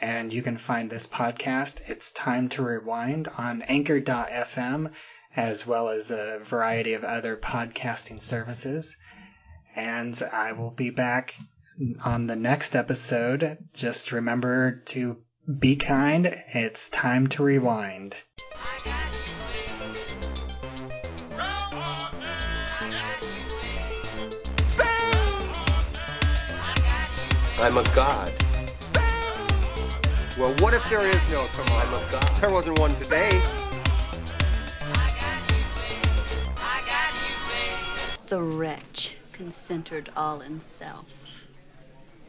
And 0.00 0.32
you 0.32 0.42
can 0.42 0.56
find 0.56 0.90
this 0.90 1.06
podcast, 1.06 1.80
It's 1.88 2.10
Time 2.10 2.48
to 2.50 2.62
Rewind, 2.62 3.28
on 3.38 3.62
anchor.fm, 3.62 4.92
as 5.36 5.66
well 5.66 5.88
as 5.88 6.10
a 6.10 6.40
variety 6.42 6.94
of 6.94 7.04
other 7.04 7.36
podcasting 7.36 8.20
services. 8.20 8.96
And 9.76 10.20
I 10.32 10.52
will 10.52 10.72
be 10.72 10.90
back 10.90 11.34
on 12.02 12.26
the 12.26 12.36
next 12.36 12.76
episode. 12.76 13.58
Just 13.74 14.12
remember 14.12 14.82
to 14.86 15.18
be 15.58 15.76
kind. 15.76 16.26
It's 16.54 16.88
time 16.88 17.26
to 17.28 17.42
rewind. 17.42 18.14
I'm 27.60 27.78
a 27.78 27.84
god. 27.94 28.32
Well, 30.36 30.52
what 30.58 30.74
if 30.74 30.88
there 30.90 31.06
is 31.06 31.30
no 31.30 31.46
tomorrow? 31.54 31.86
I'm 31.86 31.94
a 31.94 32.12
god. 32.12 32.36
There 32.36 32.50
wasn't 32.50 32.78
one 32.78 32.94
today. 32.96 33.42
The 38.26 38.42
wretch 38.42 39.16
concentered 39.32 40.10
all 40.16 40.40
in 40.40 40.60
self. 40.60 41.06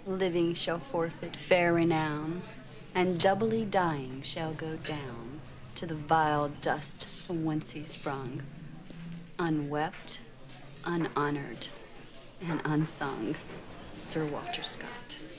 Living 0.07 0.53
shall 0.53 0.77
forfeit 0.77 1.35
fair 1.35 1.73
renown, 1.73 2.43
and 2.93 3.19
doubly 3.19 3.65
dying 3.65 4.21
shall 4.21 4.53
go 4.53 4.75
down 4.77 5.41
to 5.73 5.87
the 5.87 5.95
vile 5.95 6.49
dust 6.61 7.07
from 7.25 7.43
whence 7.43 7.71
he 7.71 7.83
sprung, 7.83 8.39
unwept, 9.39 10.19
unhonored, 10.83 11.67
and 12.47 12.61
unsung. 12.65 13.35
Sir 13.95 14.25
Walter 14.25 14.61
Scott. 14.63 15.17